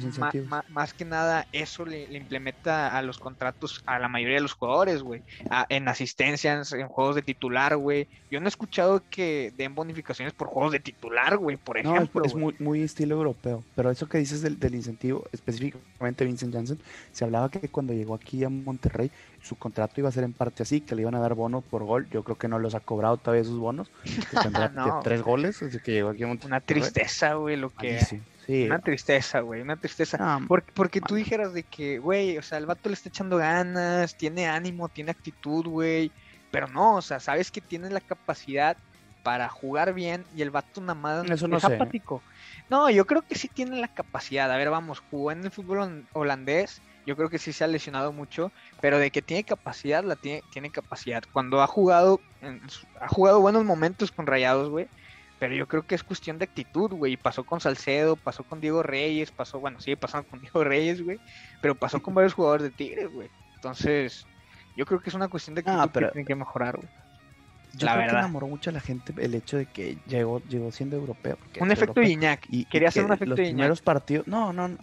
más 0.68 0.94
que 0.94 1.04
nada 1.04 1.46
eso 1.52 1.84
le, 1.84 2.04
implementa 2.16 2.96
a 2.96 3.02
los 3.02 3.18
contratos 3.18 3.82
a 3.86 3.98
la 3.98 4.08
mayoría 4.08 4.36
de 4.36 4.42
los 4.42 4.52
jugadores, 4.52 5.02
güey. 5.02 5.22
En 5.68 5.88
asistencias, 5.88 6.72
en 6.72 6.88
juegos 6.88 7.16
de 7.16 7.22
titular, 7.22 7.76
güey. 7.76 8.08
Yo 8.30 8.40
no 8.40 8.46
he 8.46 8.48
escuchado 8.48 9.02
que 9.10 9.52
den 9.56 9.74
bonificaciones 9.74 10.32
por 10.32 10.48
juegos 10.48 10.72
de 10.72 10.80
titular, 10.80 11.36
güey, 11.36 11.56
por 11.56 11.78
ejemplo. 11.78 12.20
No, 12.20 12.26
es, 12.26 12.34
muy, 12.34 12.54
muy 12.58 12.82
estilo 12.82 13.16
europeo. 13.16 13.64
Pero 13.74 13.90
eso 13.90 14.08
que 14.08 14.18
dices 14.18 14.42
del, 14.42 14.58
del 14.58 14.74
incentivo, 14.74 15.24
específicamente 15.32 16.24
Vincent 16.24 16.54
Janssen, 16.54 16.80
se 17.12 17.24
hablaba 17.24 17.50
que 17.50 17.68
cuando 17.68 17.92
llegó 17.92 18.14
aquí 18.14 18.44
a 18.44 18.48
Monterrey, 18.48 19.10
su 19.42 19.56
contrato 19.56 19.94
iba 20.00 20.08
a 20.08 20.12
ser 20.12 20.24
en 20.24 20.32
parte 20.32 20.62
así, 20.62 20.80
que 20.80 20.94
le 20.94 21.02
iban 21.02 21.14
a 21.14 21.20
dar 21.20 21.34
bonos 21.34 21.64
por 21.64 21.84
gol. 21.84 22.08
Yo 22.10 22.22
creo 22.22 22.36
que 22.36 22.48
no 22.48 22.58
los 22.58 22.74
ha 22.74 22.80
cobrado 22.80 23.16
todavía 23.16 23.42
esos 23.42 23.58
bonos. 23.58 23.90
tres 25.02 25.22
goles, 25.22 25.62
así 25.62 25.78
que 25.80 25.92
llegó 25.92 26.10
aquí 26.10 26.22
a 26.22 26.26
Monterrey. 26.26 26.48
Una 26.48 26.60
tristeza, 26.60 27.34
güey, 27.34 27.56
lo 27.56 27.70
que... 27.70 28.00
Una 28.66 28.78
tristeza, 28.80 29.40
güey, 29.40 29.60
una 29.60 29.76
tristeza. 29.76 30.40
porque, 30.48 30.72
porque 30.72 31.00
tú 31.00 31.14
dijeras 31.14 31.52
de 31.52 31.62
que, 31.62 31.98
güey, 31.98 32.38
o 32.38 32.42
sea, 32.42 32.58
el 32.58 32.66
vato 32.66 32.88
le 32.88 32.94
está 32.94 33.08
echando 33.08 33.36
ganas, 33.36 34.16
tiene 34.16 34.48
ánimo, 34.48 34.88
tiene 34.88 35.10
actitud, 35.10 35.66
güey. 35.66 36.10
Pero 36.50 36.66
no, 36.68 36.96
o 36.96 37.02
sea, 37.02 37.20
sabes 37.20 37.50
que 37.50 37.60
tiene 37.60 37.90
la 37.90 38.00
capacidad 38.00 38.76
para 39.22 39.48
jugar 39.48 39.92
bien 39.92 40.24
y 40.34 40.42
el 40.42 40.50
vato 40.50 40.80
nada 40.80 40.94
más 40.94 41.30
Eso 41.30 41.46
no 41.46 41.58
es 41.58 41.64
apático. 41.64 42.22
No, 42.68 42.90
yo 42.90 43.06
creo 43.06 43.22
que 43.22 43.34
sí 43.34 43.48
tiene 43.48 43.80
la 43.80 43.88
capacidad. 43.88 44.50
A 44.50 44.56
ver, 44.56 44.70
vamos, 44.70 45.02
jugó 45.10 45.32
en 45.32 45.44
el 45.44 45.50
fútbol 45.50 46.06
holandés. 46.12 46.82
Yo 47.06 47.16
creo 47.16 47.28
que 47.28 47.38
sí 47.38 47.52
se 47.52 47.64
ha 47.64 47.66
lesionado 47.66 48.12
mucho, 48.12 48.52
pero 48.80 48.98
de 48.98 49.10
que 49.10 49.22
tiene 49.22 49.44
capacidad, 49.44 50.04
la 50.04 50.16
tiene, 50.16 50.42
tiene 50.52 50.70
capacidad. 50.70 51.22
Cuando 51.32 51.62
ha 51.62 51.66
jugado, 51.66 52.20
ha 53.00 53.08
jugado 53.08 53.40
buenos 53.40 53.64
momentos 53.64 54.12
con 54.12 54.26
Rayados, 54.26 54.68
güey 54.68 54.88
pero 55.40 55.54
yo 55.54 55.66
creo 55.66 55.86
que 55.86 55.94
es 55.94 56.04
cuestión 56.04 56.38
de 56.38 56.44
actitud, 56.44 56.90
güey. 56.90 57.16
Pasó 57.16 57.44
con 57.44 57.60
Salcedo, 57.60 58.14
pasó 58.14 58.44
con 58.44 58.60
Diego 58.60 58.82
Reyes, 58.82 59.32
pasó, 59.32 59.58
bueno, 59.58 59.80
sigue 59.80 59.96
pasando 59.96 60.28
con 60.28 60.40
Diego 60.42 60.62
Reyes, 60.62 61.02
güey. 61.02 61.18
Pero 61.62 61.74
pasó 61.74 62.00
con 62.00 62.14
varios 62.14 62.34
jugadores 62.34 62.64
de 62.64 62.70
Tigres, 62.70 63.10
güey. 63.10 63.30
Entonces, 63.54 64.26
yo 64.76 64.84
creo 64.84 65.00
que 65.00 65.08
es 65.08 65.14
una 65.14 65.28
cuestión 65.28 65.54
de 65.54 65.62
actitud 65.62 66.00
que 66.00 66.12
tiene 66.12 66.26
que 66.26 66.34
mejorar, 66.34 66.76
güey. 66.76 66.88
Yo 67.72 67.86
la 67.86 67.92
creo 67.92 68.02
verdad. 68.02 68.12
que 68.12 68.18
enamoró 68.18 68.48
mucho 68.48 68.68
a 68.68 68.72
la 68.74 68.80
gente 68.80 69.14
el 69.16 69.34
hecho 69.34 69.56
de 69.56 69.64
que 69.64 69.96
llegó, 70.06 70.42
llegó 70.48 70.70
siendo 70.72 70.96
europeo. 70.96 71.38
Un 71.58 71.70
efecto 71.70 72.02
Iñak. 72.02 72.46
Y, 72.50 72.66
Quería 72.66 72.88
hacer 72.88 73.04
un 73.04 73.12
efecto 73.12 73.30
los 73.30 73.40
primeros 73.40 73.80
partidos. 73.80 74.26
No, 74.26 74.52
no, 74.52 74.68
no. 74.68 74.78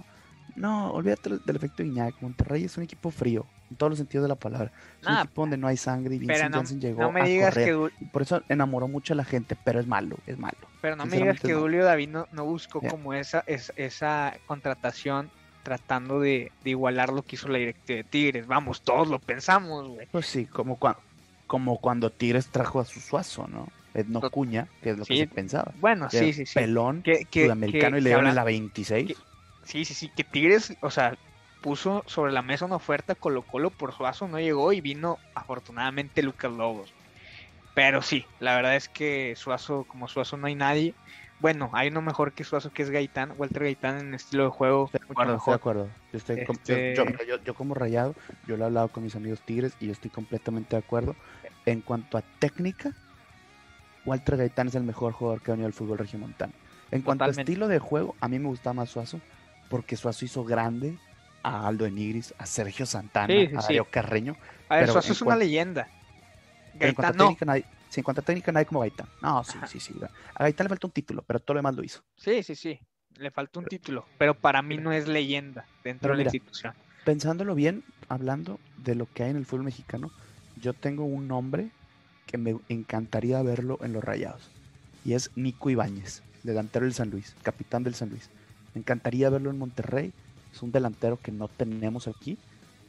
No, 0.58 0.92
olvídate 0.92 1.38
del 1.46 1.56
efecto 1.56 1.84
Iñak. 1.84 2.16
Monterrey 2.20 2.64
es 2.64 2.76
un 2.78 2.84
equipo 2.84 3.12
frío, 3.12 3.46
en 3.70 3.78
todos 3.78 3.92
los 3.92 4.00
sentidos 4.00 4.24
de 4.24 4.30
la 4.30 4.36
palabra. 4.36 4.72
Es 5.02 5.08
un 5.08 5.18
equipo 5.18 5.44
donde 5.44 5.56
no 5.56 5.68
hay 5.68 5.78
sangre 5.78 6.16
y 6.16 6.20
Vincent 6.20 6.54
no, 6.54 6.64
llegó 6.64 7.02
no 7.02 7.12
me 7.12 7.24
digas 7.30 7.54
Que... 7.54 7.90
por 8.12 8.24
eso 8.24 8.42
enamoró 8.50 8.88
mucho 8.88 9.14
a 9.14 9.16
la 9.16 9.24
gente, 9.24 9.56
pero 9.64 9.80
es 9.80 9.86
malo, 9.86 10.18
es 10.26 10.38
malo. 10.38 10.58
Pero 10.82 10.96
no 10.96 11.06
me 11.06 11.18
digas 11.18 11.40
que 11.40 11.54
Julio 11.54 11.86
David 11.86 12.10
no, 12.32 12.46
buscó 12.46 12.82
como 12.82 13.14
esa, 13.14 13.44
esa 13.48 14.36
contratación 14.48 15.30
tratando 15.62 16.20
de, 16.20 16.52
igualar 16.64 17.12
lo 17.12 17.22
que 17.22 17.36
hizo 17.36 17.50
la 17.50 17.60
directiva 17.60 17.98
de 17.98 18.04
Tigres. 18.04 18.48
Vamos, 18.48 18.82
todos 18.82 19.08
lo 19.08 19.20
pensamos, 19.20 19.88
güey. 19.88 20.08
Pues 20.12 20.26
sí, 20.26 20.46
como, 20.46 20.78
cuando, 20.78 21.00
como 21.46 21.78
cuando 21.78 22.10
Tigres 22.10 22.48
trajo 22.48 22.80
a 22.80 22.86
su 22.86 23.00
suazo, 23.00 23.48
¿no? 23.48 23.68
no 24.08 24.22
Cuña, 24.32 24.68
que 24.82 24.92
es 24.92 24.98
lo 24.98 25.06
que 25.06 25.18
se 25.18 25.28
pensaba. 25.28 25.74
Bueno, 25.80 26.10
sí, 26.10 26.34
sí, 26.34 26.46
sí. 26.46 26.54
Pelón, 26.54 27.04
que, 27.04 27.28
sudamericano 27.32 27.98
y 27.98 28.02
le 28.02 28.10
dieron 28.10 28.34
la 28.34 28.44
26. 28.44 29.14
Sí, 29.68 29.84
sí, 29.84 29.94
sí, 29.94 30.08
que 30.08 30.24
Tigres, 30.24 30.78
o 30.80 30.90
sea, 30.90 31.18
puso 31.62 32.02
sobre 32.08 32.32
la 32.32 32.42
mesa 32.42 32.66
una 32.66 32.78
oferta, 32.78 33.16
Colo 33.16 33.42
Colo 33.42 33.70
por 33.70 33.94
Suazo 33.94 34.26
no 34.30 34.40
llegó 34.40 34.72
y 34.72 34.80
vino 34.80 35.20
afortunadamente 35.36 36.24
Lucas 36.24 36.54
Lobos. 36.54 36.94
Pero 37.74 38.02
sí, 38.02 38.26
la 38.40 38.56
verdad 38.56 38.78
es 38.78 38.88
que 38.88 39.34
Suazo, 39.36 39.84
como 39.84 40.08
Suazo 40.08 40.38
no 40.38 40.48
hay 40.48 40.56
nadie. 40.56 40.96
Bueno, 41.42 41.70
hay 41.74 41.90
uno 41.90 42.02
mejor 42.02 42.32
que 42.32 42.46
Suazo 42.46 42.72
que 42.72 42.82
es 42.82 42.90
Gaitán, 42.90 43.34
Walter 43.38 43.64
Gaitán 43.64 44.00
en 44.00 44.14
estilo 44.14 44.46
de 44.46 44.50
juego. 44.52 44.90
De 44.94 45.00
acuerdo, 45.04 45.44
de 45.46 45.54
acuerdo. 45.54 45.90
Este 46.14 46.96
yo, 47.44 47.54
como 47.54 47.74
rayado, 47.74 48.16
yo 48.48 48.56
lo 48.56 48.64
he 48.64 48.68
hablado 48.68 48.88
con 48.88 49.04
mis 49.04 49.18
amigos 49.18 49.42
Tigres 49.42 49.74
y 49.82 49.88
yo 49.88 49.92
estoy 49.92 50.10
completamente 50.10 50.78
de 50.78 50.80
acuerdo. 50.80 51.14
En 51.66 51.82
cuanto 51.82 52.18
a 52.18 52.22
técnica, 52.40 52.94
Walter 54.06 54.38
Gaitán 54.38 54.70
es 54.70 54.76
el 54.76 54.84
mejor 54.84 55.12
jugador 55.12 55.42
que 55.42 55.52
ha 55.52 55.56
venido 55.56 55.68
al 55.68 55.74
fútbol 55.74 55.98
regiomontano. 55.98 56.54
En 56.90 57.02
cuanto 57.02 57.26
a 57.26 57.28
estilo 57.28 57.68
de 57.68 57.80
juego, 57.80 58.16
a 58.22 58.30
mí 58.30 58.40
me 58.40 58.48
gusta 58.48 58.72
más 58.72 58.90
Suazo 58.90 59.20
porque 59.70 59.96
Suazo 59.96 60.26
hizo 60.26 60.44
grande 60.44 60.98
a 61.44 61.68
Aldo 61.68 61.86
Enigris, 61.86 62.34
a 62.38 62.46
Sergio 62.46 62.86
Santana, 62.86 63.34
a 63.34 63.62
Darío 63.62 63.86
Carreño. 63.86 64.36
A 64.70 64.78
ver, 64.78 64.90
Suazo 64.90 65.14
es 65.14 65.22
una 65.22 65.36
leyenda. 65.36 65.90
Gaitán 66.76 67.18
no. 67.18 67.36
Nadie, 67.46 67.66
en 67.96 68.04
cuanto 68.04 68.22
a 68.22 68.24
técnica, 68.24 68.52
nadie 68.52 68.66
como 68.66 68.82
Gaitán. 68.82 69.08
No, 69.22 69.44
sí, 69.44 69.58
sí, 69.68 69.80
sí. 69.80 69.94
A 70.36 70.44
Gaitán 70.44 70.66
le 70.66 70.70
falta 70.70 70.88
un 70.88 70.94
título, 70.94 71.24
pero 71.26 71.40
todo 71.40 71.56
lo 71.56 71.60
demás 71.60 71.76
lo 71.76 71.84
hizo. 71.84 72.04
Sí, 72.16 72.44
sí, 72.44 72.56
sí. 72.56 72.80
Le 73.16 73.32
falta 73.32 73.60
un 73.60 73.66
título, 73.66 74.06
pero 74.20 74.36
para 74.36 74.62
mí 74.62 74.78
no 74.78 74.92
es 74.92 75.08
leyenda 75.08 75.66
dentro 75.84 76.12
de 76.12 76.18
la 76.18 76.24
institución. 76.24 76.74
Pensándolo 77.04 77.56
bien, 77.56 77.84
hablando 78.10 78.60
de 78.78 78.94
lo 78.94 79.08
que 79.12 79.24
hay 79.24 79.32
en 79.32 79.38
el 79.38 79.46
fútbol 79.46 79.64
mexicano, 79.64 80.12
yo 80.62 80.74
tengo 80.74 81.06
un 81.06 81.28
nombre 81.28 81.72
que 82.28 82.38
me 82.38 82.58
encantaría 82.70 83.42
verlo 83.42 83.80
en 83.82 83.94
los 83.94 84.04
rayados. 84.04 84.52
Y 85.04 85.14
es 85.14 85.32
Nico 85.36 85.70
Ibáñez, 85.70 86.22
delantero 86.44 86.86
del 86.86 86.94
San 86.94 87.10
Luis, 87.10 87.36
capitán 87.42 87.84
del 87.84 87.96
San 87.96 88.10
Luis. 88.10 88.30
Me 88.78 88.82
encantaría 88.82 89.32
verlo 89.32 89.50
en 89.50 89.58
Monterrey. 89.58 90.14
Es 90.54 90.62
un 90.62 90.72
delantero 90.72 91.18
que 91.20 91.32
no 91.32 91.48
tenemos 91.48 92.08
aquí. 92.08 92.38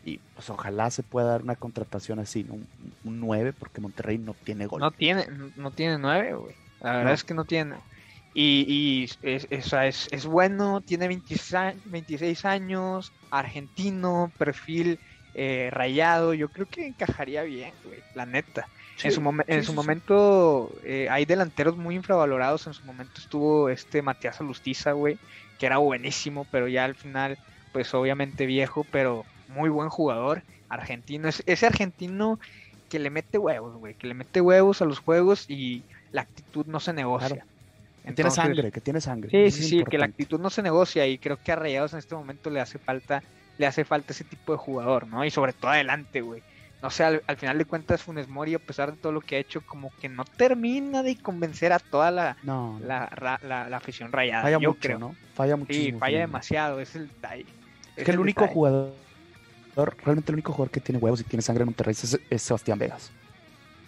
Y 0.04 0.18
pues 0.34 0.50
ojalá 0.50 0.90
se 0.90 1.02
pueda 1.02 1.28
dar 1.28 1.42
una 1.42 1.56
contratación 1.56 2.18
así, 2.18 2.46
un, 2.50 2.66
9, 3.04 3.54
porque 3.58 3.80
Monterrey 3.80 4.18
no 4.18 4.34
tiene 4.34 4.66
gol. 4.66 4.80
No 4.80 4.90
tiene, 4.90 5.26
no 5.56 5.70
tiene 5.70 5.96
9, 5.96 6.34
güey. 6.34 6.54
La 6.82 6.92
verdad 6.92 7.14
es 7.14 7.24
que 7.24 7.32
no 7.32 7.46
tiene. 7.46 7.76
Y, 8.34 8.66
y 8.68 9.04
es, 9.22 9.46
es, 9.48 10.08
es, 10.10 10.26
bueno, 10.26 10.82
tiene 10.82 11.08
26, 11.08 12.44
años, 12.44 13.10
argentino, 13.30 14.30
perfil 14.36 15.00
eh, 15.32 15.70
rayado. 15.72 16.34
Yo 16.34 16.50
creo 16.50 16.66
que 16.66 16.86
encajaría 16.86 17.44
bien, 17.44 17.72
güey, 17.82 18.00
la 18.14 18.26
neta. 18.26 18.68
en 19.02 19.10
su, 19.10 19.42
en 19.46 19.64
su 19.64 19.72
momento 19.72 20.70
eh, 20.84 21.08
hay 21.10 21.24
delanteros 21.24 21.78
muy 21.78 21.94
infravalorados. 21.94 22.66
En 22.66 22.74
su 22.74 22.84
momento 22.84 23.22
estuvo 23.22 23.70
este 23.70 24.02
Matías 24.02 24.38
Alustiza, 24.38 24.92
güey, 24.92 25.18
que 25.58 25.66
era 25.66 25.78
buenísimo, 25.78 26.46
pero 26.50 26.68
ya 26.68 26.84
al 26.84 26.94
final, 26.96 27.38
pues 27.72 27.92
obviamente 27.94 28.46
viejo, 28.46 28.84
pero 28.84 29.24
muy 29.46 29.68
buen 29.70 29.88
jugador, 29.88 30.44
argentino, 30.68 31.28
ese 31.28 31.66
argentino 31.66 32.38
que 32.88 32.98
le 32.98 33.10
mete 33.10 33.38
huevos, 33.38 33.76
güey, 33.76 33.94
que 33.96 34.06
le 34.06 34.14
mete 34.14 34.40
huevos 34.40 34.80
a 34.82 34.84
los 34.84 35.00
juegos 35.00 35.44
y 35.48 35.86
la 36.10 36.22
actitud 36.22 36.66
no 36.66 36.80
se 36.80 36.92
negocia. 36.92 37.46
que 38.04 38.12
tiene 38.12 38.30
sangre, 38.30 38.70
que 38.72 38.80
tiene 38.80 39.00
sangre. 39.00 39.30
Sí, 39.30 39.50
sí, 39.50 39.68
sí, 39.68 39.84
que 39.84 39.98
la 39.98 40.06
actitud 40.06 40.40
no 40.40 40.50
se 40.50 40.62
negocia 40.62 41.06
y 41.06 41.18
creo 41.18 41.38
que 41.42 41.52
a 41.52 41.56
Rayados 41.56 41.92
en 41.92 41.98
este 41.98 42.14
momento 42.14 42.50
le 42.50 42.60
hace 42.60 42.78
falta, 42.78 43.22
le 43.56 43.66
hace 43.66 43.84
falta 43.84 44.12
ese 44.12 44.24
tipo 44.24 44.52
de 44.52 44.58
jugador, 44.58 45.06
¿no? 45.06 45.24
Y 45.24 45.30
sobre 45.30 45.52
todo 45.52 45.70
adelante, 45.72 46.20
güey 46.22 46.44
no 46.80 46.90
sé, 46.90 47.02
al, 47.02 47.36
final 47.36 47.58
de 47.58 47.64
cuentas 47.64 48.02
Funes 48.02 48.28
Mori, 48.28 48.54
a 48.54 48.58
pesar 48.60 48.92
de 48.92 48.98
todo 48.98 49.10
lo 49.10 49.20
que 49.20 49.36
ha 49.36 49.38
hecho, 49.38 49.62
como 49.66 49.90
que 50.00 50.08
no 50.08 50.24
termina 50.24 51.02
de 51.02 51.16
convencer 51.16 51.72
a 51.72 51.80
toda 51.80 52.10
la, 52.12 52.36
la, 52.44 53.40
la, 53.42 53.76
afición 53.76 54.12
rayada. 54.12 54.42
Falla 54.42 54.58
yo 54.60 54.70
mucho, 54.70 54.80
creo. 54.80 54.98
¿no? 54.98 55.16
Falla 55.34 55.56
muchísimo. 55.56 55.96
Sí, 55.96 56.00
falla 56.00 56.20
demasiado, 56.20 56.80
es 56.80 56.94
el 56.94 57.10
Es, 57.96 58.04
que 58.04 58.10
el, 58.12 58.20
único 58.20 58.46
jugador, 58.46 58.94
realmente 60.04 60.30
el 60.30 60.36
único 60.36 60.52
jugador 60.52 60.70
que 60.70 60.80
tiene 60.80 61.00
huevos 61.00 61.20
y 61.20 61.24
tiene 61.24 61.42
sangre 61.42 61.62
en 61.62 61.66
Monterrey 61.66 61.96
es, 62.30 62.42
Sebastián 62.42 62.78
Vegas. 62.78 63.10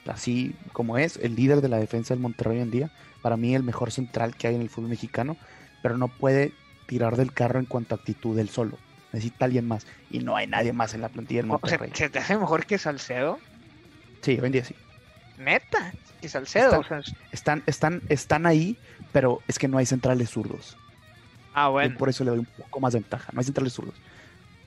Así 0.06 0.56
como 0.72 0.98
es, 0.98 1.16
el 1.18 1.36
líder 1.36 1.60
de 1.60 1.68
la 1.68 1.76
defensa 1.76 2.12
del 2.12 2.20
Monterrey 2.20 2.56
hoy 2.56 2.62
en 2.62 2.70
día, 2.72 2.90
para 3.22 3.36
mí 3.36 3.54
el 3.54 3.62
mejor 3.62 3.92
central 3.92 4.34
que 4.34 4.48
hay 4.48 4.56
en 4.56 4.62
el 4.62 4.68
fútbol 4.68 4.90
mexicano, 4.90 5.36
pero 5.80 5.96
no 5.96 6.08
puede 6.08 6.52
tirar 6.86 7.16
del 7.16 7.32
carro 7.32 7.60
en 7.60 7.66
cuanto 7.66 7.94
a 7.94 7.98
actitud 7.98 8.36
del 8.36 8.48
solo 8.48 8.76
necesita 9.12 9.44
alguien 9.44 9.66
más. 9.66 9.86
Y 10.10 10.20
no 10.20 10.36
hay 10.36 10.46
nadie 10.46 10.72
más 10.72 10.94
en 10.94 11.00
la 11.00 11.08
plantilla 11.08 11.40
del 11.40 11.46
Monterrey. 11.46 11.90
¿Se 11.94 12.08
te 12.08 12.18
hace 12.18 12.36
mejor 12.36 12.66
que 12.66 12.78
Salcedo? 12.78 13.38
Sí, 14.22 14.38
hoy 14.40 14.46
en 14.46 14.52
día 14.52 14.64
sí. 14.64 14.74
Neta, 15.38 15.92
que 16.20 16.28
Salcedo. 16.28 16.82
Están, 17.32 17.62
están, 17.66 18.02
están, 18.08 18.46
ahí, 18.46 18.76
pero 19.12 19.40
es 19.48 19.58
que 19.58 19.68
no 19.68 19.78
hay 19.78 19.86
centrales 19.86 20.30
zurdos. 20.30 20.76
Ah, 21.54 21.68
bueno. 21.68 21.96
por 21.98 22.08
eso 22.08 22.22
le 22.24 22.30
doy 22.30 22.40
un 22.40 22.46
poco 22.46 22.80
más 22.80 22.92
de 22.92 23.00
ventaja. 23.00 23.30
No 23.32 23.40
hay 23.40 23.44
centrales 23.44 23.72
zurdos. 23.72 23.94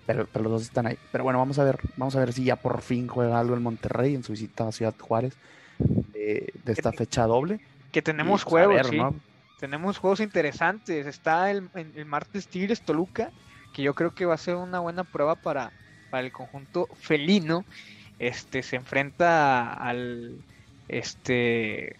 Pero, 0.06 0.28
pero, 0.28 0.44
los 0.44 0.52
dos 0.54 0.62
están 0.64 0.88
ahí. 0.88 0.98
Pero 1.12 1.24
bueno, 1.24 1.40
vamos 1.40 1.60
a 1.60 1.64
ver, 1.64 1.80
vamos 1.96 2.16
a 2.16 2.20
ver 2.20 2.34
si 2.34 2.44
ya 2.44 2.58
por 2.58 2.82
fin 2.82 3.08
juega 3.08 3.40
algo 3.40 3.54
el 3.54 3.62
Monterrey 3.62 4.16
en 4.16 4.24
su 4.24 4.34
visita 4.34 4.68
a 4.68 4.72
Ciudad 4.72 4.96
Juárez 5.00 5.38
de, 5.78 6.52
esta 6.66 6.92
fecha 6.92 7.26
doble. 7.26 7.60
Que 7.92 8.02
tenemos 8.02 8.44
pues, 8.44 8.66
juegos, 8.66 8.88
sí. 8.88 9.00
Tenemos 9.60 9.98
juegos 9.98 10.20
interesantes. 10.20 11.06
Está 11.06 11.52
el, 11.52 11.70
el 11.74 12.06
martes 12.06 12.48
Tigres 12.48 12.82
Toluca 12.82 13.32
que 13.74 13.82
yo 13.82 13.94
creo 13.94 14.14
que 14.14 14.26
va 14.26 14.36
a 14.36 14.38
ser 14.38 14.56
una 14.56 14.80
buena 14.80 15.04
prueba 15.04 15.36
para, 15.36 15.72
para 16.10 16.24
el 16.24 16.32
conjunto 16.32 16.88
felino. 16.96 17.66
Este 18.20 18.64
se 18.64 18.76
enfrenta 18.76 19.74
al 19.74 20.38
este 20.88 21.96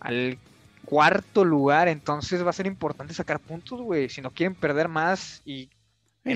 al 0.00 0.38
cuarto 0.84 1.44
lugar, 1.44 1.88
entonces 1.88 2.44
va 2.46 2.50
a 2.50 2.54
ser 2.54 2.66
importante 2.66 3.12
sacar 3.12 3.40
puntos, 3.40 3.82
güey, 3.82 4.08
si 4.08 4.20
no 4.22 4.30
quieren 4.30 4.54
perder 4.54 4.88
más 4.88 5.42
y 5.44 5.68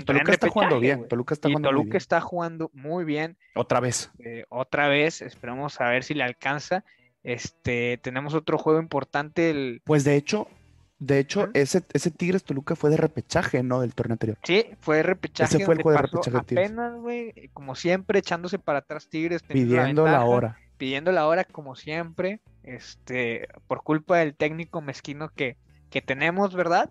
Toluca 0.05 0.33
está 0.33 0.49
jugando 0.49 0.79
bien. 0.79 1.09
Toluca 1.09 1.35
está 1.35 1.49
jugando 1.49 1.69
Toluca 1.69 1.83
muy 1.83 1.91
bien. 1.91 1.97
está 1.97 2.21
jugando 2.21 2.71
muy 2.73 3.05
bien. 3.05 3.37
Otra 3.55 3.81
vez. 3.81 4.11
Eh, 4.21 4.45
otra 4.49 4.89
vez. 4.89 5.21
Esperamos 5.21 5.81
a 5.81 5.89
ver 5.89 6.05
si 6.05 6.15
le 6.15 6.23
alcanza. 6.23 6.85
Este, 7.25 7.99
tenemos 7.99 8.35
otro 8.35 8.57
juego 8.57 8.81
importante. 8.81 9.51
El... 9.51 9.83
Pues 9.85 10.05
de 10.05 10.15
hecho, 10.17 10.47
De 11.01 11.19
hecho, 11.19 11.49
ese, 11.55 11.83
ese 11.95 12.11
Tigres 12.13 12.45
Toluca 12.45 12.77
fue 12.77 12.91
de 12.91 12.99
repechaje, 12.99 13.63
¿no? 13.65 13.81
Del 13.81 13.95
torneo 13.95 14.15
anterior. 14.15 14.39
Sí, 14.45 14.67
fue 14.81 14.99
de 14.99 15.03
repechaje. 15.05 15.59
Ese 15.59 15.61
fue 15.61 15.75
el 15.75 15.81
juego 15.81 15.97
de 15.97 16.03
repechaje 16.03 16.39
de 16.39 16.45
Tigres. 16.45 16.71
apenas, 16.71 16.95
güey, 17.01 17.35
como 17.55 17.75
siempre, 17.75 18.19
echándose 18.21 18.59
para 18.59 18.81
atrás 18.81 19.09
Tigres, 19.09 19.43
Pidiendo 19.43 20.09
la 20.09 20.21
ventaja, 20.21 20.25
hora. 20.25 20.61
pidiendo 20.77 21.13
la 21.13 21.27
hora 21.27 21.45
como 21.45 21.75
siempre, 21.77 22.43
este, 22.63 23.49
por 23.67 23.83
culpa 23.83 24.19
del 24.19 24.37
técnico 24.37 24.81
mezquino 24.83 25.31
que, 25.31 25.59
que 25.91 26.03
tenemos, 26.03 26.55
¿verdad? 26.55 26.91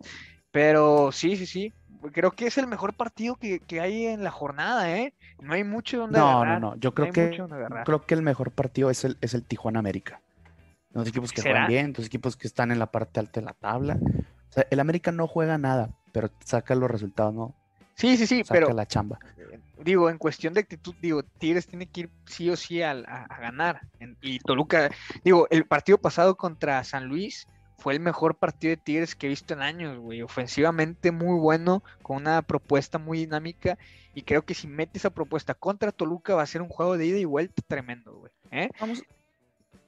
Pero 0.51 1.12
sí, 1.12 1.38
sí, 1.38 1.46
sí, 1.46 1.74
creo 2.12 2.32
que 2.32 2.48
es 2.48 2.58
el 2.58 2.68
mejor 2.68 2.96
partido 2.96 3.36
que, 3.38 3.62
que 3.62 3.82
hay 3.82 4.06
en 4.08 4.24
la 4.24 4.32
jornada, 4.32 4.92
¿eh? 4.98 5.13
No 5.39 5.54
hay 5.54 5.63
mucho 5.63 6.00
donde 6.00 6.20
No, 6.20 6.46
no, 6.46 6.60
agarrar, 6.60 6.60
no. 6.60 6.75
Yo 6.78 6.94
no 6.96 6.96
creo 6.96 7.08
hay 7.08 7.12
que 7.13 7.44
creo 7.84 8.06
que 8.06 8.13
el 8.16 8.22
mejor 8.24 8.51
partido 8.51 8.89
es 8.89 9.06
el, 9.06 9.18
es 9.22 9.34
el 9.34 9.46
Tijuana 9.46 9.80
América. 9.80 10.22
Dos 10.91 11.08
equipos 11.08 11.31
que 11.31 11.41
¿Será? 11.41 11.53
juegan 11.53 11.67
bien, 11.69 11.93
dos 11.93 12.05
equipos 12.05 12.36
que 12.36 12.48
están 12.48 12.72
en 12.72 12.79
la 12.79 12.91
parte 12.91 13.19
alta 13.19 13.39
de 13.39 13.46
la 13.46 13.53
tabla. 13.53 14.00
O 14.50 14.51
sea, 14.51 14.65
el 14.69 14.79
América 14.79 15.12
no 15.12 15.27
juega 15.27 15.58
nada, 15.58 15.91
pero 16.12 16.31
saca 16.43 16.74
los 16.75 16.89
resultados, 16.89 17.34
¿no? 17.34 17.55
Sí, 17.96 18.15
sí, 18.17 18.25
sí, 18.27 18.43
Saca 18.43 18.53
pero 18.62 18.74
la 18.74 18.86
chamba. 18.88 19.19
digo, 19.84 20.10
en 20.10 20.17
cuestión 20.17 20.53
de 20.53 20.62
actitud, 20.62 20.96
digo, 21.01 21.22
Tigres 21.24 21.67
tiene 21.67 21.86
que 21.86 22.01
ir 22.01 22.10
sí 22.25 22.50
o 22.50 22.55
sí 22.55 22.81
al- 22.81 23.05
a, 23.08 23.25
a 23.25 23.39
ganar. 23.41 23.81
En- 24.00 24.17
y 24.22 24.39
Toluca, 24.39 24.89
digo, 25.24 25.48
el 25.51 25.65
partido 25.65 25.98
pasado 25.98 26.36
contra 26.38 26.84
San 26.86 27.05
Luis 27.08 27.46
fue 27.77 27.93
el 27.93 28.00
mejor 28.00 28.36
partido 28.36 28.72
de 28.72 28.77
Tigres 28.77 29.15
que 29.15 29.27
he 29.27 29.29
visto 29.29 29.53
en 29.53 29.62
años, 29.62 29.98
güey. 30.00 30.22
Ofensivamente 30.22 31.12
muy 31.12 31.38
bueno, 31.39 31.84
con 32.01 32.17
una 32.17 32.41
propuesta 32.41 32.98
muy 32.98 33.19
dinámica. 33.19 33.77
Y 34.15 34.24
creo 34.24 34.43
que 34.43 34.53
si 34.55 34.67
mete 34.67 34.98
esa 34.98 35.12
propuesta 35.12 35.53
contra 35.53 35.91
Toluca 35.91 36.36
va 36.36 36.41
a 36.41 36.48
ser 36.48 36.62
un 36.62 36.69
juego 36.69 36.98
de 36.98 37.05
ida 37.05 37.17
y 37.19 37.25
vuelta 37.25 37.62
tremendo, 37.67 38.13
güey. 38.13 38.31
¿eh? 38.51 38.69
Vamos. 38.79 39.03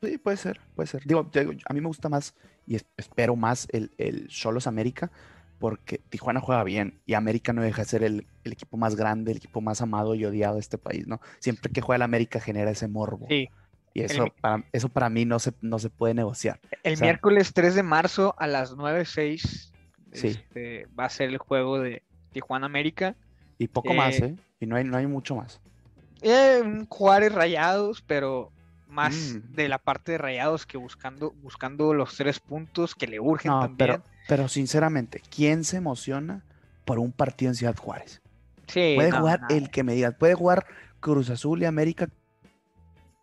Sí, 0.04 0.18
puede 0.18 0.38
ser, 0.38 0.60
puede 0.76 0.88
ser. 0.88 1.04
Digo, 1.06 1.30
a 1.66 1.74
mí 1.74 1.82
me 1.82 1.88
gusta 1.88 2.10
más 2.10 2.34
y 2.66 2.76
es- 2.76 2.86
espero 2.98 3.36
más 3.36 3.68
el, 3.72 3.92
el 4.00 4.28
Cholos 4.30 4.66
América 4.66 5.12
porque 5.60 6.00
Tijuana 6.10 6.40
juega 6.40 6.64
bien 6.64 7.00
y 7.06 7.14
América 7.14 7.54
no 7.54 7.62
deja 7.62 7.84
de 7.84 7.88
ser 7.88 8.04
el, 8.04 8.26
el 8.44 8.52
equipo 8.52 8.78
más 8.78 8.96
grande, 8.96 9.30
el 9.32 9.38
equipo 9.38 9.62
más 9.62 9.80
amado 9.82 10.16
y 10.16 10.26
odiado 10.26 10.56
de 10.56 10.60
este 10.62 10.80
país, 10.80 11.06
¿no? 11.06 11.22
Siempre 11.38 11.72
que 11.72 11.82
juega 11.82 11.98
el 11.98 12.02
América 12.02 12.40
genera 12.40 12.72
ese 12.72 12.88
morbo. 12.88 13.28
Sí. 13.30 13.48
Y 13.94 14.02
eso, 14.02 14.26
para, 14.42 14.64
eso 14.72 14.90
para 14.90 15.10
mí 15.12 15.26
no 15.26 15.38
se, 15.38 15.54
no 15.62 15.78
se 15.78 15.92
puede 15.92 16.16
negociar. 16.16 16.60
El 16.82 16.94
O 16.94 16.98
sea- 16.98 17.06
miércoles 17.06 17.54
3 17.54 17.76
de 17.76 17.84
marzo 17.84 18.34
a 18.40 18.48
las 18.48 18.76
9.06 18.76 19.72
Sí. 20.14 20.28
este, 20.30 20.88
va 21.00 21.06
a 21.06 21.10
ser 21.10 21.30
el 21.30 21.38
juego 21.38 21.78
de 21.80 22.02
Tijuana 22.32 22.66
América. 22.66 23.16
Y 23.60 23.68
poco 23.68 23.94
más, 23.94 24.20
Eh, 24.20 24.26
¿eh? 24.26 24.36
Y 24.62 24.66
no 24.66 24.78
hay, 24.78 24.84
no 24.84 24.98
hay 24.98 25.06
mucho 25.06 25.36
más. 25.36 25.62
Eh, 26.24 26.86
Juárez 26.90 27.34
Rayados, 27.34 28.02
pero 28.02 28.52
más 28.92 29.16
Mm. 29.16 29.54
de 29.56 29.70
la 29.70 29.80
parte 29.80 30.12
de 30.14 30.18
Rayados 30.20 30.66
que 30.68 30.78
buscando, 30.78 31.32
buscando 31.42 31.94
los 31.94 32.16
tres 32.16 32.40
puntos 32.40 32.94
que 32.94 33.08
le 33.08 33.20
urgen 33.20 33.52
No, 33.52 33.62
también. 33.62 33.78
pero, 33.78 34.04
pero 34.28 34.48
sinceramente, 34.48 35.22
¿quién 35.36 35.64
se 35.64 35.78
emociona 35.78 36.44
por 36.86 37.00
un 37.00 37.12
partido 37.12 37.50
en 37.52 37.56
Ciudad 37.56 37.76
Juárez? 37.76 38.22
sí, 38.68 38.94
Puede 38.96 39.10
no, 39.12 39.20
jugar 39.20 39.42
no. 39.42 39.48
el 39.50 39.70
que 39.72 39.84
me 39.84 39.94
digas, 39.94 40.16
puede 40.20 40.34
jugar 40.36 40.66
Cruz 41.00 41.30
Azul 41.30 41.62
y 41.62 41.66
América 41.66 42.08